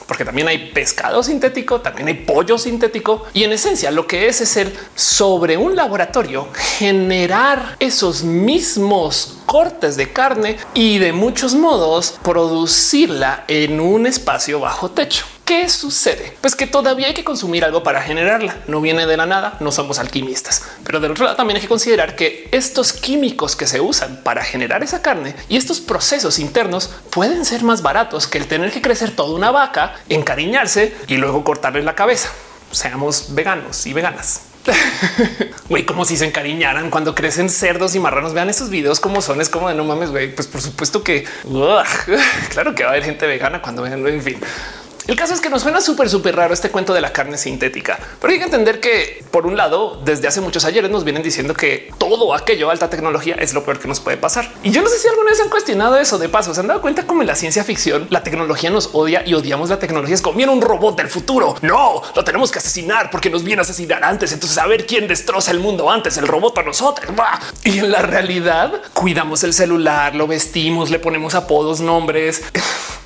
porque 0.07 0.23
también 0.23 0.47
hay 0.47 0.71
pescado 0.71 1.21
sintético, 1.21 1.81
también 1.81 2.07
hay 2.07 2.13
pollo 2.13 2.57
sintético. 2.57 3.25
Y 3.33 3.43
en 3.43 3.51
esencia 3.51 3.91
lo 3.91 4.07
que 4.07 4.27
es 4.29 4.39
es 4.39 4.55
el 4.55 4.73
sobre 4.95 5.57
un 5.57 5.75
laboratorio 5.75 6.47
generar 6.79 7.75
esos 7.79 8.23
mismos 8.23 9.39
cortes 9.45 9.97
de 9.97 10.13
carne 10.13 10.57
y 10.73 10.99
de 10.99 11.11
muchos 11.11 11.53
modos 11.53 12.17
producirla 12.23 13.43
en 13.49 13.81
un 13.81 14.07
espacio 14.07 14.61
bajo 14.61 14.89
techo. 14.89 15.25
¿Qué 15.49 15.67
sucede? 15.67 16.31
Pues 16.41 16.55
que 16.55 16.67
todavía 16.67 17.07
hay 17.07 17.15
que 17.15 17.23
consumir 17.23 17.65
algo 17.65 17.81
para 17.81 18.03
generarla. 18.03 18.57
No 18.67 18.81
viene 18.81 19.07
de 19.07 19.17
la 19.17 19.25
nada, 19.25 19.57
no 19.59 19.71
somos 19.71 19.97
alquimistas. 19.97 20.63
Pero 20.83 20.99
del 20.99 21.09
otro 21.09 21.25
lado 21.25 21.37
también 21.37 21.55
hay 21.55 21.61
que 21.63 21.67
considerar 21.67 22.15
que 22.15 22.47
estos 22.51 22.93
químicos 22.93 23.55
que 23.55 23.65
se 23.65 23.81
usan 23.81 24.21
para 24.23 24.43
generar 24.43 24.83
esa 24.83 25.01
carne 25.01 25.33
y 25.49 25.57
estos 25.57 25.79
procesos 25.79 26.37
internos 26.37 26.91
pueden 27.09 27.45
ser 27.45 27.63
más 27.63 27.81
baratos 27.81 28.27
que 28.27 28.37
el 28.37 28.45
tener 28.45 28.71
que 28.71 28.83
crecer 28.83 29.15
toda 29.15 29.35
una 29.35 29.49
vaca, 29.49 29.95
encariñarse 30.07 30.95
y 31.07 31.17
luego 31.17 31.43
cortarle 31.43 31.81
la 31.81 31.95
cabeza. 31.95 32.29
Seamos 32.69 33.33
veganos 33.33 33.87
y 33.87 33.93
veganas. 33.93 34.41
Güey, 35.69 35.85
como 35.85 36.05
si 36.05 36.17
se 36.17 36.25
encariñaran 36.25 36.89
cuando 36.89 37.15
crecen 37.15 37.49
cerdos 37.49 37.95
y 37.95 37.99
marranos. 37.99 38.33
Vean 38.33 38.49
esos 38.49 38.69
videos 38.69 38.99
como 38.99 39.21
son. 39.21 39.41
Es 39.41 39.49
como 39.49 39.69
de 39.69 39.75
no 39.75 39.83
mames, 39.83 40.11
güey. 40.11 40.33
Pues 40.33 40.47
por 40.47 40.61
supuesto 40.61 41.03
que 41.03 41.25
claro 42.49 42.75
que 42.75 42.83
va 42.83 42.89
a 42.89 42.91
haber 42.93 43.03
gente 43.03 43.25
vegana 43.25 43.61
cuando 43.61 43.81
vean. 43.81 44.05
En 44.07 44.21
fin, 44.21 44.39
el 45.09 45.15
caso 45.15 45.33
es 45.33 45.41
que 45.41 45.49
nos 45.49 45.63
suena 45.63 45.81
súper, 45.81 46.09
súper 46.09 46.35
raro 46.35 46.53
este 46.53 46.69
cuento 46.69 46.93
de 46.93 47.01
la 47.01 47.11
carne 47.11 47.37
sintética, 47.37 47.99
pero 48.21 48.31
hay 48.31 48.39
que 48.39 48.45
entender 48.45 48.79
que 48.79 49.23
por 49.31 49.45
un 49.45 49.57
lado, 49.57 49.99
desde 50.03 50.27
hace 50.27 50.41
muchos 50.41 50.65
ayeres 50.65 50.89
nos 50.89 51.03
vienen 51.03 51.23
diciendo 51.23 51.53
que 51.53 51.91
todo 51.97 52.33
aquello 52.33 52.69
alta 52.69 52.89
tecnología 52.89 53.35
es 53.39 53.53
lo 53.53 53.63
peor 53.63 53.79
que 53.79 53.87
nos 53.87 53.99
puede 53.99 54.17
pasar. 54.17 54.51
Y 54.63 54.71
yo 54.71 54.81
no 54.81 54.89
sé 54.89 54.97
si 54.99 55.07
alguna 55.07 55.31
vez 55.31 55.41
han 55.41 55.49
cuestionado 55.49 55.97
eso 55.97 56.17
de 56.17 56.29
paso. 56.29 56.53
Se 56.53 56.59
han 56.59 56.67
dado 56.67 56.81
cuenta 56.81 57.05
como 57.05 57.21
en 57.21 57.27
la 57.27 57.35
ciencia 57.35 57.63
ficción 57.63 58.07
la 58.09 58.23
tecnología 58.23 58.69
nos 58.69 58.89
odia 58.93 59.23
y 59.25 59.33
odiamos 59.33 59.69
la 59.69 59.79
tecnología. 59.79 60.15
Es 60.15 60.21
como 60.21 60.39
un 60.39 60.61
robot 60.61 60.97
del 60.97 61.09
futuro. 61.09 61.55
No 61.61 62.01
lo 62.15 62.23
tenemos 62.23 62.51
que 62.51 62.59
asesinar 62.59 63.11
porque 63.11 63.29
nos 63.29 63.43
viene 63.43 63.61
a 63.61 63.63
asesinar 63.63 64.03
antes. 64.03 64.31
Entonces 64.31 64.57
a 64.57 64.67
ver 64.67 64.85
quién 64.85 65.07
destroza 65.07 65.51
el 65.51 65.59
mundo 65.59 65.89
antes, 65.91 66.17
el 66.17 66.27
robot 66.27 66.57
a 66.59 66.63
nosotros. 66.63 67.11
Y 67.63 67.79
en 67.79 67.91
la 67.91 68.01
realidad 68.01 68.81
cuidamos 68.93 69.43
el 69.43 69.53
celular, 69.53 70.15
lo 70.15 70.27
vestimos, 70.27 70.89
le 70.89 70.99
ponemos 70.99 71.35
apodos, 71.35 71.81
nombres. 71.81 72.41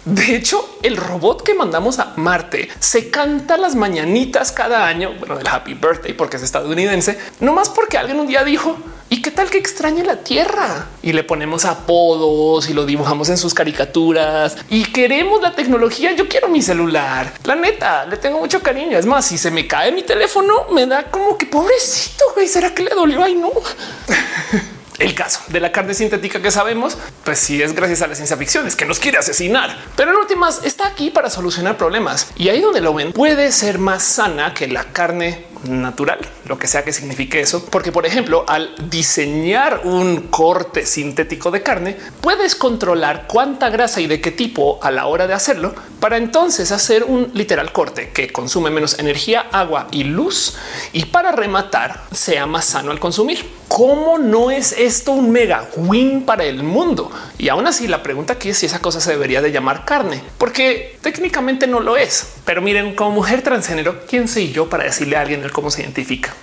De 0.06 0.36
hecho, 0.36 0.80
el 0.84 0.98
robot 0.98 1.44
que 1.44 1.54
mandamos 1.54 2.00
a 2.00 2.12
Marte 2.18 2.68
se 2.80 3.10
canta 3.10 3.56
las 3.56 3.76
mañanitas 3.76 4.52
cada 4.52 4.86
año, 4.86 5.14
bueno, 5.18 5.38
del 5.38 5.48
Happy 5.48 5.76
Birthday 5.76 6.12
porque 6.12 6.36
es 6.36 6.44
estadounidense, 6.44 7.18
no 7.40 7.54
más 7.54 7.70
porque 7.70 7.98
alguien 7.98 8.20
un 8.20 8.28
día 8.28 8.44
dijo, 8.44 8.76
¿y 9.10 9.22
qué 9.22 9.32
tal 9.32 9.50
que 9.50 9.58
extrañe 9.58 10.04
la 10.04 10.18
Tierra? 10.18 10.88
Y 11.02 11.14
le 11.14 11.24
ponemos 11.24 11.64
apodos 11.64 12.70
y 12.70 12.74
lo 12.74 12.86
dibujamos 12.86 13.30
en 13.30 13.38
sus 13.38 13.54
caricaturas 13.54 14.58
y 14.70 14.84
queremos 14.84 15.42
la 15.42 15.56
tecnología. 15.56 16.12
Yo 16.12 16.28
quiero 16.28 16.50
mi 16.50 16.62
celular. 16.62 17.34
La 17.46 17.56
neta, 17.56 18.06
le 18.06 18.18
tengo 18.18 18.40
mucho 18.40 18.62
cariño. 18.62 18.98
Es 18.98 19.06
más, 19.06 19.26
si 19.26 19.38
se 19.38 19.52
me 19.52 19.68
cae 19.68 19.94
mi 19.94 20.04
teléfono, 20.04 20.66
me 20.74 20.86
da 20.86 21.10
como 21.10 21.38
que 21.38 21.46
pobrecito, 21.46 22.26
güey, 22.36 22.50
¿será 22.50 22.74
que 22.74 22.84
le 22.84 22.90
dolió? 22.90 23.24
Ay, 23.24 23.36
no. 23.36 23.52
El 25.00 25.16
caso 25.16 25.42
de 25.48 25.60
la 25.60 25.72
carne 25.72 25.94
sintética 25.94 26.42
que 26.42 26.52
sabemos, 26.52 26.98
pues 27.24 27.40
sí 27.40 27.62
es 27.62 27.74
gracias 27.74 28.02
a 28.02 28.08
la 28.08 28.16
ciencia 28.16 28.38
ficción, 28.38 28.68
es 28.68 28.76
que 28.76 28.86
nos 28.86 29.00
quiere 29.00 29.18
asesinar, 29.18 29.78
pero 29.96 30.12
en 30.12 30.18
últimas 30.18 30.64
está 30.64 30.88
aquí 30.88 31.10
para 31.10 31.30
solucionar 31.30 31.78
problemas. 31.78 32.32
Y 32.36 32.50
ahí 32.50 32.62
donde 32.62 32.82
lo 32.82 32.94
ven 32.94 33.12
puede 33.12 33.52
ser 33.52 33.80
más 33.80 34.04
sana 34.04 34.54
que 34.54 34.68
la 34.68 34.86
carne 34.86 35.53
natural, 35.64 36.20
lo 36.46 36.58
que 36.58 36.68
sea 36.68 36.84
que 36.84 36.94
signifique 36.94 37.40
eso, 37.40 37.66
porque 37.66 37.92
por 37.92 38.06
ejemplo, 38.06 38.46
al 38.48 38.74
diseñar 38.90 39.82
un 39.84 40.28
corte 40.30 40.86
sintético 40.86 41.52
de 41.52 41.64
carne, 41.64 41.98
puedes 42.22 42.56
controlar 42.56 43.26
cuánta 43.28 43.70
grasa 43.70 44.02
y 44.02 44.08
de 44.08 44.22
qué 44.22 44.32
tipo 44.32 44.80
a 44.82 44.92
la 44.92 45.08
hora 45.08 45.28
de 45.28 45.34
hacerlo, 45.34 45.74
para 46.00 46.18
entonces 46.18 46.72
hacer 46.72 47.04
un 47.06 47.32
literal 47.34 47.72
corte 47.72 48.10
que 48.10 48.32
consume 48.32 48.70
menos 48.70 49.00
energía, 49.00 49.48
agua 49.52 49.88
y 49.92 50.04
luz 50.04 50.56
y 50.92 51.06
para 51.06 51.32
rematar 51.32 52.04
sea 52.12 52.46
más 52.46 52.66
sano 52.66 52.92
al 52.92 53.00
consumir. 53.00 53.64
¿Cómo 53.68 54.20
no 54.20 54.52
es 54.52 54.74
esto 54.74 55.14
un 55.14 55.32
mega 55.32 55.68
win 55.76 56.26
para 56.26 56.44
el 56.44 56.62
mundo? 56.62 57.12
Y 57.40 57.50
aún 57.50 57.66
así 57.66 57.88
la 57.88 58.04
pregunta 58.04 58.34
aquí 58.34 58.50
es 58.50 58.58
si 58.58 58.68
esa 58.68 58.80
cosa 58.80 59.02
se 59.02 59.12
debería 59.12 59.42
de 59.42 59.52
llamar 59.52 59.84
carne, 59.86 60.22
porque 60.38 60.98
técnicamente 61.02 61.66
no 61.66 61.80
lo 61.80 61.98
es. 61.98 62.34
Pero 62.46 62.62
miren, 62.62 62.96
como 62.96 63.12
mujer 63.12 63.42
transgénero, 63.42 64.06
¿quién 64.08 64.28
soy 64.28 64.52
yo 64.52 64.70
para 64.70 64.84
decirle 64.84 65.16
a 65.16 65.22
alguien 65.22 65.42
cómo 65.54 65.72
se 65.72 65.82
identifica? 65.82 66.34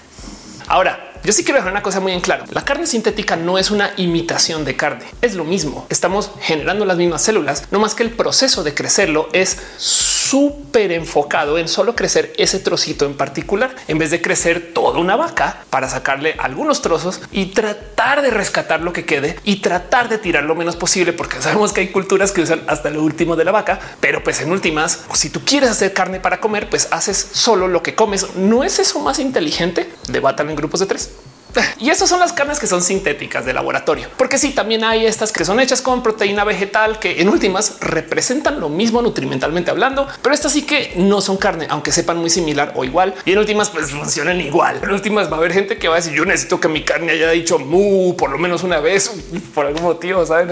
Ahora, 0.66 1.10
yo 1.22 1.32
sí 1.32 1.44
quiero 1.44 1.58
dejar 1.58 1.72
una 1.72 1.82
cosa 1.82 2.00
muy 2.00 2.12
en 2.12 2.20
claro. 2.20 2.44
La 2.50 2.64
carne 2.64 2.86
sintética 2.86 3.36
no 3.36 3.58
es 3.58 3.70
una 3.70 3.92
imitación 3.98 4.64
de 4.64 4.76
carne. 4.76 5.04
Es 5.20 5.34
lo 5.34 5.44
mismo. 5.44 5.86
Estamos 5.90 6.30
generando 6.40 6.86
las 6.86 6.96
mismas 6.96 7.22
células, 7.22 7.64
no 7.70 7.78
más 7.80 7.94
que 7.94 8.04
el 8.04 8.10
proceso 8.10 8.62
de 8.62 8.72
crecerlo 8.72 9.28
es 9.32 9.58
súper 10.30 10.92
enfocado 10.92 11.58
en 11.58 11.66
solo 11.66 11.96
crecer 11.96 12.32
ese 12.38 12.60
trocito 12.60 13.04
en 13.04 13.16
particular, 13.16 13.74
en 13.88 13.98
vez 13.98 14.12
de 14.12 14.22
crecer 14.22 14.72
toda 14.72 15.00
una 15.00 15.16
vaca 15.16 15.64
para 15.70 15.88
sacarle 15.88 16.36
algunos 16.38 16.82
trozos 16.82 17.20
y 17.32 17.46
tratar 17.46 18.22
de 18.22 18.30
rescatar 18.30 18.80
lo 18.80 18.92
que 18.92 19.04
quede 19.04 19.36
y 19.42 19.56
tratar 19.56 20.08
de 20.08 20.18
tirar 20.18 20.44
lo 20.44 20.54
menos 20.54 20.76
posible, 20.76 21.12
porque 21.12 21.36
sabemos 21.42 21.72
que 21.72 21.80
hay 21.80 21.88
culturas 21.88 22.30
que 22.30 22.42
usan 22.42 22.62
hasta 22.68 22.90
lo 22.90 23.02
último 23.02 23.34
de 23.34 23.44
la 23.44 23.50
vaca, 23.50 23.80
pero 23.98 24.22
pues 24.22 24.40
en 24.40 24.52
últimas, 24.52 25.00
si 25.14 25.30
tú 25.30 25.40
quieres 25.44 25.70
hacer 25.70 25.92
carne 25.92 26.20
para 26.20 26.38
comer, 26.40 26.70
pues 26.70 26.86
haces 26.92 27.16
solo 27.32 27.66
lo 27.66 27.82
que 27.82 27.96
comes. 27.96 28.36
¿No 28.36 28.62
es 28.62 28.78
eso 28.78 29.00
más 29.00 29.18
inteligente? 29.18 29.90
Debatan 30.06 30.48
en 30.48 30.54
grupos 30.54 30.78
de 30.78 30.86
tres. 30.86 31.10
Y 31.78 31.90
esas 31.90 32.08
son 32.08 32.20
las 32.20 32.32
carnes 32.32 32.58
que 32.58 32.66
son 32.66 32.82
sintéticas 32.82 33.44
de 33.44 33.52
laboratorio, 33.52 34.08
porque 34.16 34.38
sí, 34.38 34.52
también 34.52 34.84
hay 34.84 35.06
estas 35.06 35.32
que 35.32 35.44
son 35.44 35.60
hechas 35.60 35.80
con 35.82 36.02
proteína 36.02 36.44
vegetal 36.44 36.98
que 36.98 37.20
en 37.20 37.28
últimas 37.28 37.78
representan 37.80 38.60
lo 38.60 38.68
mismo 38.68 39.02
nutrimentalmente 39.02 39.70
hablando, 39.70 40.06
pero 40.22 40.34
estas 40.34 40.52
sí 40.52 40.62
que 40.62 40.92
no 40.96 41.20
son 41.20 41.36
carne, 41.36 41.66
aunque 41.70 41.92
sepan 41.92 42.18
muy 42.18 42.30
similar 42.30 42.72
o 42.76 42.84
igual. 42.84 43.14
Y 43.24 43.32
en 43.32 43.38
últimas, 43.38 43.70
pues 43.70 43.90
funcionan 43.90 44.40
igual. 44.40 44.80
En 44.82 44.90
últimas 44.90 45.30
va 45.30 45.36
a 45.36 45.38
haber 45.38 45.52
gente 45.52 45.78
que 45.78 45.88
va 45.88 45.94
a 45.94 45.98
decir 45.98 46.12
yo 46.12 46.24
necesito 46.24 46.60
que 46.60 46.68
mi 46.68 46.84
carne 46.84 47.12
haya 47.12 47.30
dicho 47.30 47.58
mu 47.58 48.16
por 48.16 48.30
lo 48.30 48.38
menos 48.38 48.62
una 48.62 48.80
vez 48.80 49.10
por 49.54 49.66
algún 49.66 49.82
motivo. 49.82 50.24
Saben? 50.26 50.48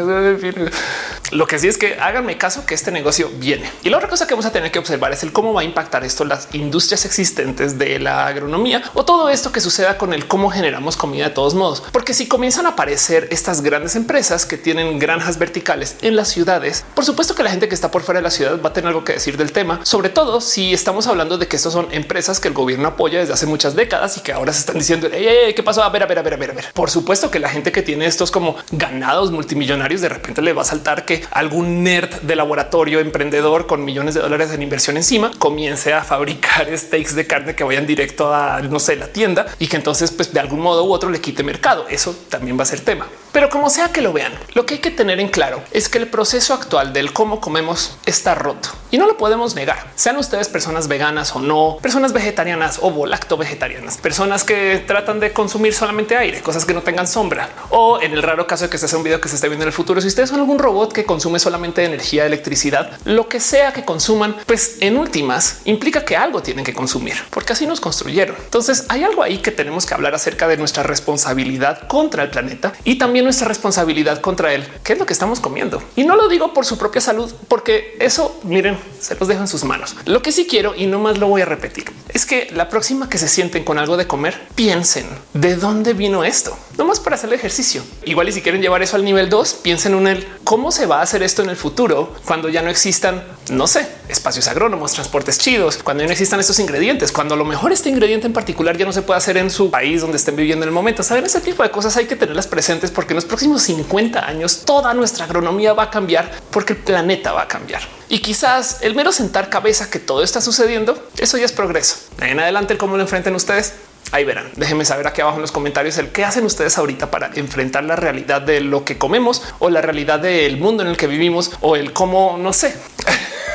Lo 1.30 1.46
que 1.46 1.58
sí 1.58 1.68
es 1.68 1.76
que 1.76 1.98
háganme 2.00 2.38
caso 2.38 2.64
que 2.64 2.74
este 2.74 2.90
negocio 2.90 3.30
viene. 3.38 3.70
Y 3.82 3.90
la 3.90 3.98
otra 3.98 4.08
cosa 4.08 4.26
que 4.26 4.34
vamos 4.34 4.46
a 4.46 4.52
tener 4.52 4.70
que 4.70 4.78
observar 4.78 5.12
es 5.12 5.22
el 5.22 5.32
cómo 5.32 5.52
va 5.52 5.60
a 5.60 5.64
impactar 5.64 6.04
esto 6.04 6.24
las 6.24 6.48
industrias 6.52 7.04
existentes 7.04 7.78
de 7.78 7.98
la 7.98 8.26
agronomía 8.26 8.82
o 8.94 9.04
todo 9.04 9.28
esto 9.28 9.52
que 9.52 9.60
suceda 9.60 9.98
con 9.98 10.14
el 10.14 10.26
cómo 10.26 10.50
generamos 10.50 10.87
comida 10.96 11.24
de 11.24 11.34
todos 11.34 11.54
modos, 11.54 11.82
porque 11.92 12.14
si 12.14 12.28
comienzan 12.28 12.66
a 12.66 12.70
aparecer 12.70 13.28
estas 13.30 13.62
grandes 13.62 13.96
empresas 13.96 14.46
que 14.46 14.56
tienen 14.56 14.98
granjas 14.98 15.38
verticales 15.38 15.96
en 16.02 16.16
las 16.16 16.28
ciudades, 16.28 16.84
por 16.94 17.04
supuesto 17.04 17.34
que 17.34 17.42
la 17.42 17.50
gente 17.50 17.68
que 17.68 17.74
está 17.74 17.90
por 17.90 18.02
fuera 18.02 18.20
de 18.20 18.24
la 18.24 18.30
ciudad 18.30 18.60
va 18.62 18.70
a 18.70 18.72
tener 18.72 18.88
algo 18.88 19.04
que 19.04 19.14
decir 19.14 19.36
del 19.36 19.52
tema, 19.52 19.80
sobre 19.84 20.08
todo 20.08 20.40
si 20.40 20.72
estamos 20.72 21.06
hablando 21.06 21.38
de 21.38 21.46
que 21.48 21.56
estos 21.56 21.72
son 21.72 21.88
empresas 21.92 22.40
que 22.40 22.48
el 22.48 22.54
gobierno 22.54 22.88
apoya 22.88 23.20
desde 23.20 23.32
hace 23.32 23.46
muchas 23.46 23.74
décadas 23.74 24.16
y 24.16 24.20
que 24.20 24.32
ahora 24.32 24.52
se 24.52 24.60
están 24.60 24.78
diciendo 24.78 25.08
qué 25.10 25.62
pasó. 25.62 25.82
A 25.82 25.90
ver, 25.90 26.02
a 26.02 26.06
ver, 26.06 26.18
a 26.18 26.22
ver, 26.22 26.34
a 26.34 26.36
ver, 26.36 26.50
a 26.50 26.54
ver. 26.54 26.64
Por 26.74 26.90
supuesto 26.90 27.30
que 27.30 27.38
la 27.38 27.48
gente 27.48 27.72
que 27.72 27.82
tiene 27.82 28.06
estos 28.06 28.30
como 28.30 28.56
ganados 28.72 29.30
multimillonarios 29.30 30.00
de 30.00 30.08
repente 30.08 30.42
le 30.42 30.52
va 30.52 30.62
a 30.62 30.64
saltar 30.64 31.04
que 31.04 31.22
algún 31.30 31.82
nerd 31.82 32.22
de 32.22 32.36
laboratorio 32.36 33.00
emprendedor 33.00 33.66
con 33.66 33.84
millones 33.84 34.14
de 34.14 34.20
dólares 34.20 34.50
en 34.52 34.62
inversión 34.62 34.96
encima 34.96 35.30
comience 35.38 35.92
a 35.92 36.02
fabricar 36.02 36.68
steaks 36.76 37.14
de 37.14 37.26
carne 37.26 37.54
que 37.54 37.64
vayan 37.64 37.86
directo 37.86 38.34
a 38.34 38.60
no 38.62 38.78
sé 38.78 38.96
la 38.96 39.08
tienda 39.08 39.46
y 39.58 39.66
que 39.66 39.76
entonces 39.76 40.10
pues 40.10 40.32
de 40.32 40.40
algún 40.40 40.60
modo 40.60 40.77
u 40.84 40.92
otro 40.92 41.10
le 41.10 41.20
quite 41.20 41.42
mercado. 41.42 41.86
Eso 41.88 42.14
también 42.28 42.58
va 42.58 42.62
a 42.62 42.66
ser 42.66 42.80
tema. 42.80 43.06
Pero 43.32 43.50
como 43.50 43.70
sea 43.70 43.92
que 43.92 44.00
lo 44.00 44.12
vean, 44.12 44.32
lo 44.54 44.64
que 44.64 44.74
hay 44.74 44.80
que 44.80 44.90
tener 44.90 45.20
en 45.20 45.28
claro 45.28 45.62
es 45.70 45.88
que 45.88 45.98
el 45.98 46.08
proceso 46.08 46.54
actual 46.54 46.92
del 46.92 47.12
cómo 47.12 47.40
comemos 47.40 47.96
está 48.06 48.34
roto 48.34 48.70
y 48.90 48.98
no 48.98 49.06
lo 49.06 49.16
podemos 49.16 49.54
negar. 49.54 49.90
Sean 49.94 50.16
ustedes 50.16 50.48
personas 50.48 50.88
veganas 50.88 51.34
o 51.36 51.40
no, 51.40 51.78
personas 51.82 52.12
vegetarianas 52.12 52.78
o 52.82 52.90
volacto 52.90 53.36
vegetarianas, 53.36 53.98
personas 53.98 54.44
que 54.44 54.82
tratan 54.86 55.20
de 55.20 55.32
consumir 55.32 55.74
solamente 55.74 56.16
aire, 56.16 56.40
cosas 56.40 56.64
que 56.64 56.74
no 56.74 56.82
tengan 56.82 57.06
sombra 57.06 57.50
o 57.70 58.00
en 58.00 58.12
el 58.12 58.22
raro 58.22 58.46
caso 58.46 58.64
de 58.64 58.70
que 58.70 58.78
se 58.78 58.86
hace 58.86 58.96
un 58.96 59.02
video 59.02 59.20
que 59.20 59.28
se 59.28 59.36
esté 59.36 59.48
viendo 59.48 59.64
en 59.64 59.68
el 59.68 59.74
futuro. 59.74 60.00
Si 60.00 60.08
ustedes 60.08 60.30
son 60.30 60.40
algún 60.40 60.58
robot 60.58 60.92
que 60.92 61.04
consume 61.04 61.38
solamente 61.38 61.84
energía, 61.84 62.24
electricidad, 62.24 62.98
lo 63.04 63.28
que 63.28 63.40
sea 63.40 63.72
que 63.72 63.84
consuman, 63.84 64.36
pues 64.46 64.76
en 64.80 64.96
últimas 64.96 65.60
implica 65.64 66.04
que 66.04 66.16
algo 66.16 66.42
tienen 66.42 66.64
que 66.64 66.72
consumir, 66.72 67.14
porque 67.30 67.52
así 67.52 67.66
nos 67.66 67.80
construyeron. 67.80 68.36
Entonces 68.42 68.86
hay 68.88 69.04
algo 69.04 69.22
ahí 69.22 69.38
que 69.38 69.50
tenemos 69.50 69.84
que 69.86 69.94
hablar 69.94 70.14
acerca 70.14 70.48
de 70.48 70.56
nuestra 70.56 70.67
responsabilidad 70.76 71.86
contra 71.88 72.22
el 72.22 72.30
planeta 72.30 72.72
y 72.84 72.96
también 72.96 73.24
nuestra 73.24 73.48
responsabilidad 73.48 74.20
contra 74.20 74.52
él, 74.54 74.66
que 74.84 74.92
es 74.92 74.98
lo 74.98 75.06
que 75.06 75.12
estamos 75.12 75.40
comiendo. 75.40 75.82
Y 75.96 76.04
no 76.04 76.16
lo 76.16 76.28
digo 76.28 76.52
por 76.52 76.64
su 76.64 76.78
propia 76.78 77.00
salud, 77.00 77.32
porque 77.48 77.96
eso, 78.00 78.38
miren, 78.44 78.78
se 79.00 79.14
los 79.14 79.28
dejo 79.28 79.40
en 79.40 79.48
sus 79.48 79.64
manos. 79.64 79.96
Lo 80.04 80.22
que 80.22 80.32
sí 80.32 80.46
quiero, 80.48 80.74
y 80.74 80.86
no 80.86 80.98
más 80.98 81.18
lo 81.18 81.28
voy 81.28 81.42
a 81.42 81.44
repetir, 81.44 81.86
es 82.08 82.26
que 82.26 82.50
la 82.54 82.68
próxima 82.68 83.08
que 83.08 83.18
se 83.18 83.28
sienten 83.28 83.64
con 83.64 83.78
algo 83.78 83.96
de 83.96 84.06
comer, 84.06 84.40
piensen 84.54 85.06
de 85.34 85.56
dónde 85.56 85.92
vino 85.92 86.24
esto, 86.24 86.56
no 86.76 86.84
más 86.84 87.00
para 87.00 87.16
hacer 87.16 87.28
el 87.30 87.34
ejercicio. 87.34 87.82
Igual 88.04 88.28
y 88.28 88.32
si 88.32 88.42
quieren 88.42 88.62
llevar 88.62 88.82
eso 88.82 88.96
al 88.96 89.04
nivel 89.04 89.28
2, 89.28 89.54
piensen 89.62 89.94
en 89.94 90.06
el 90.06 90.28
cómo 90.44 90.70
se 90.70 90.86
va 90.86 91.00
a 91.00 91.02
hacer 91.02 91.22
esto 91.22 91.42
en 91.42 91.50
el 91.50 91.56
futuro 91.56 92.14
cuando 92.24 92.48
ya 92.48 92.62
no 92.62 92.70
existan, 92.70 93.22
no 93.50 93.66
sé, 93.66 93.88
espacios 94.08 94.48
agrónomos, 94.48 94.92
transportes 94.92 95.38
chidos, 95.38 95.78
cuando 95.82 96.02
ya 96.02 96.06
no 96.06 96.12
existan 96.12 96.40
estos 96.40 96.58
ingredientes, 96.58 97.12
cuando 97.12 97.34
a 97.34 97.38
lo 97.38 97.44
mejor 97.44 97.72
este 97.72 97.88
ingrediente 97.88 98.26
en 98.26 98.32
particular 98.32 98.76
ya 98.76 98.86
no 98.86 98.92
se 98.92 99.02
puede 99.02 99.18
hacer 99.18 99.36
en 99.36 99.50
su 99.50 99.70
país 99.70 100.00
donde 100.00 100.16
estén 100.16 100.36
viviendo 100.36 100.57
en 100.62 100.68
el 100.68 100.74
momento. 100.74 101.02
Saben 101.02 101.24
ese 101.24 101.40
tipo 101.40 101.62
de 101.62 101.70
cosas 101.70 101.96
hay 101.96 102.06
que 102.06 102.16
tenerlas 102.16 102.46
presentes 102.46 102.90
porque 102.90 103.12
en 103.12 103.16
los 103.16 103.24
próximos 103.24 103.62
50 103.62 104.26
años 104.26 104.62
toda 104.64 104.94
nuestra 104.94 105.24
agronomía 105.24 105.72
va 105.72 105.84
a 105.84 105.90
cambiar 105.90 106.30
porque 106.50 106.74
el 106.74 106.80
planeta 106.80 107.32
va 107.32 107.42
a 107.42 107.48
cambiar. 107.48 107.82
Y 108.08 108.20
quizás 108.20 108.78
el 108.82 108.94
mero 108.94 109.12
sentar 109.12 109.50
cabeza 109.50 109.90
que 109.90 109.98
todo 109.98 110.22
está 110.22 110.40
sucediendo, 110.40 111.08
eso 111.18 111.36
ya 111.38 111.44
es 111.44 111.52
progreso. 111.52 111.96
En 112.20 112.40
adelante, 112.40 112.76
cómo 112.78 112.96
lo 112.96 113.02
enfrenten 113.02 113.34
ustedes. 113.34 113.74
Ahí 114.10 114.24
verán. 114.24 114.50
Déjenme 114.56 114.84
saber 114.84 115.06
aquí 115.06 115.20
abajo 115.20 115.36
en 115.36 115.42
los 115.42 115.52
comentarios 115.52 115.98
el 115.98 116.10
qué 116.10 116.24
hacen 116.24 116.44
ustedes 116.44 116.78
ahorita 116.78 117.10
para 117.10 117.30
enfrentar 117.34 117.84
la 117.84 117.96
realidad 117.96 118.40
de 118.40 118.60
lo 118.60 118.84
que 118.84 118.96
comemos 118.96 119.42
o 119.58 119.68
la 119.68 119.82
realidad 119.82 120.18
del 120.18 120.56
mundo 120.56 120.82
en 120.82 120.88
el 120.88 120.96
que 120.96 121.06
vivimos 121.06 121.52
o 121.60 121.76
el 121.76 121.92
cómo 121.92 122.38
no 122.38 122.52
sé. 122.52 122.74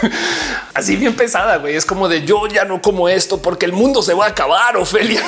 Así 0.74 0.96
bien 0.96 1.16
pesada, 1.16 1.58
güey. 1.58 1.76
Es 1.76 1.86
como 1.86 2.08
de 2.08 2.24
yo 2.24 2.48
ya 2.48 2.66
no 2.66 2.82
como 2.82 3.10
esto 3.10 3.42
porque 3.42 3.66
el 3.66 3.74
mundo 3.74 4.04
se 4.04 4.14
va 4.14 4.26
a 4.26 4.30
acabar, 4.30 4.78
Ofelia. 4.78 5.24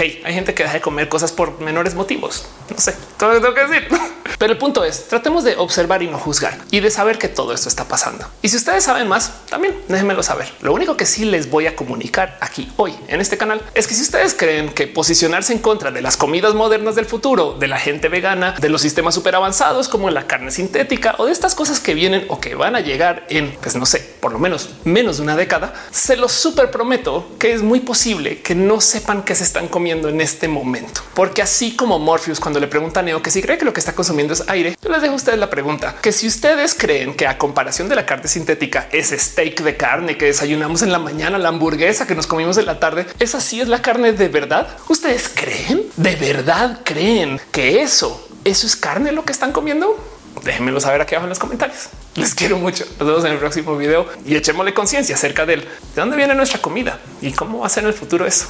Hey, 0.00 0.22
hay 0.24 0.32
gente 0.32 0.54
que 0.54 0.62
deja 0.62 0.74
de 0.74 0.80
comer 0.80 1.08
cosas 1.08 1.32
por 1.32 1.60
menores 1.60 1.96
motivos. 1.96 2.46
No 2.78 2.78
sé, 2.78 2.94
todo 3.16 3.32
lo 3.32 3.40
tengo 3.40 3.54
que 3.54 3.66
decir. 3.66 3.88
Pero 4.38 4.52
el 4.52 4.58
punto 4.58 4.84
es, 4.84 5.08
tratemos 5.08 5.42
de 5.42 5.56
observar 5.56 6.02
y 6.02 6.06
no 6.06 6.18
juzgar 6.18 6.58
y 6.70 6.78
de 6.78 6.90
saber 6.90 7.18
que 7.18 7.28
todo 7.28 7.52
esto 7.52 7.68
está 7.68 7.88
pasando. 7.88 8.26
Y 8.40 8.48
si 8.48 8.56
ustedes 8.56 8.84
saben 8.84 9.08
más, 9.08 9.32
también 9.48 9.74
déjenmelo 9.88 10.22
saber. 10.22 10.52
Lo 10.60 10.72
único 10.72 10.96
que 10.96 11.06
sí 11.06 11.24
les 11.24 11.50
voy 11.50 11.66
a 11.66 11.74
comunicar 11.74 12.38
aquí 12.40 12.70
hoy 12.76 12.94
en 13.08 13.20
este 13.20 13.36
canal 13.36 13.60
es 13.74 13.88
que 13.88 13.94
si 13.94 14.02
ustedes 14.02 14.34
creen 14.34 14.68
que 14.68 14.86
posicionarse 14.86 15.52
en 15.52 15.58
contra 15.58 15.90
de 15.90 16.02
las 16.02 16.16
comidas 16.16 16.54
modernas 16.54 16.94
del 16.94 17.06
futuro, 17.06 17.54
de 17.54 17.66
la 17.66 17.78
gente 17.78 18.08
vegana, 18.08 18.54
de 18.60 18.68
los 18.68 18.82
sistemas 18.82 19.14
súper 19.14 19.34
avanzados 19.34 19.88
como 19.88 20.08
la 20.10 20.28
carne 20.28 20.52
sintética 20.52 21.16
o 21.18 21.26
de 21.26 21.32
estas 21.32 21.56
cosas 21.56 21.80
que 21.80 21.94
vienen 21.94 22.26
o 22.28 22.40
que 22.40 22.54
van 22.54 22.76
a 22.76 22.80
llegar 22.80 23.26
en, 23.30 23.56
pues 23.60 23.74
no 23.74 23.86
sé, 23.86 23.98
por 24.20 24.32
lo 24.32 24.38
menos 24.38 24.70
menos 24.84 25.16
de 25.16 25.24
una 25.24 25.34
década, 25.34 25.74
se 25.90 26.16
los 26.16 26.32
súper 26.32 26.70
prometo 26.70 27.26
que 27.40 27.52
es 27.52 27.62
muy 27.62 27.80
posible 27.80 28.40
que 28.40 28.54
no 28.54 28.80
sepan 28.80 29.22
qué 29.22 29.34
se 29.34 29.44
están 29.44 29.66
comiendo 29.66 30.08
en 30.08 30.20
este 30.20 30.46
momento. 30.46 31.00
Porque 31.14 31.42
así 31.42 31.74
como 31.74 31.98
Morpheus 31.98 32.38
cuando 32.38 32.57
le 32.60 32.66
pregunta 32.66 33.00
a 33.00 33.02
Neo 33.02 33.22
que 33.22 33.30
si 33.30 33.42
cree 33.42 33.58
que 33.58 33.64
lo 33.64 33.72
que 33.72 33.80
está 33.80 33.94
consumiendo 33.94 34.34
es 34.34 34.44
aire, 34.48 34.76
yo 34.82 34.90
les 34.90 35.02
dejo 35.02 35.14
a 35.14 35.16
ustedes 35.16 35.38
la 35.38 35.50
pregunta 35.50 35.96
que 36.00 36.12
si 36.12 36.26
ustedes 36.26 36.74
creen 36.74 37.14
que 37.14 37.26
a 37.26 37.38
comparación 37.38 37.88
de 37.88 37.96
la 37.96 38.06
carne 38.06 38.28
sintética, 38.28 38.88
ese 38.92 39.18
steak 39.18 39.62
de 39.62 39.76
carne 39.76 40.16
que 40.16 40.26
desayunamos 40.26 40.82
en 40.82 40.92
la 40.92 40.98
mañana, 40.98 41.38
la 41.38 41.48
hamburguesa 41.48 42.06
que 42.06 42.14
nos 42.14 42.26
comimos 42.26 42.58
en 42.58 42.66
la 42.66 42.80
tarde, 42.80 43.06
esa 43.18 43.40
sí 43.40 43.60
es 43.60 43.68
la 43.68 43.82
carne 43.82 44.12
de 44.12 44.28
verdad. 44.28 44.68
¿Ustedes 44.88 45.30
creen? 45.34 45.84
¿De 45.96 46.16
verdad 46.16 46.80
creen 46.84 47.40
que 47.52 47.82
eso, 47.82 48.28
eso 48.44 48.66
es 48.66 48.76
carne 48.76 49.12
lo 49.12 49.24
que 49.24 49.32
están 49.32 49.52
comiendo? 49.52 49.96
Déjenmelo 50.44 50.80
saber 50.80 51.00
aquí 51.00 51.14
abajo 51.14 51.26
en 51.26 51.30
los 51.30 51.38
comentarios. 51.38 51.88
Les 52.14 52.34
quiero 52.34 52.58
mucho. 52.58 52.84
Nos 52.98 53.08
vemos 53.08 53.24
en 53.24 53.32
el 53.32 53.38
próximo 53.38 53.76
video 53.76 54.06
y 54.24 54.36
echémosle 54.36 54.74
conciencia 54.74 55.14
acerca 55.14 55.46
de 55.46 55.66
dónde 55.96 56.16
viene 56.16 56.34
nuestra 56.34 56.60
comida 56.60 56.98
y 57.20 57.32
cómo 57.32 57.60
va 57.60 57.66
a 57.66 57.70
ser 57.70 57.84
en 57.84 57.88
el 57.88 57.94
futuro 57.94 58.26
eso. 58.26 58.46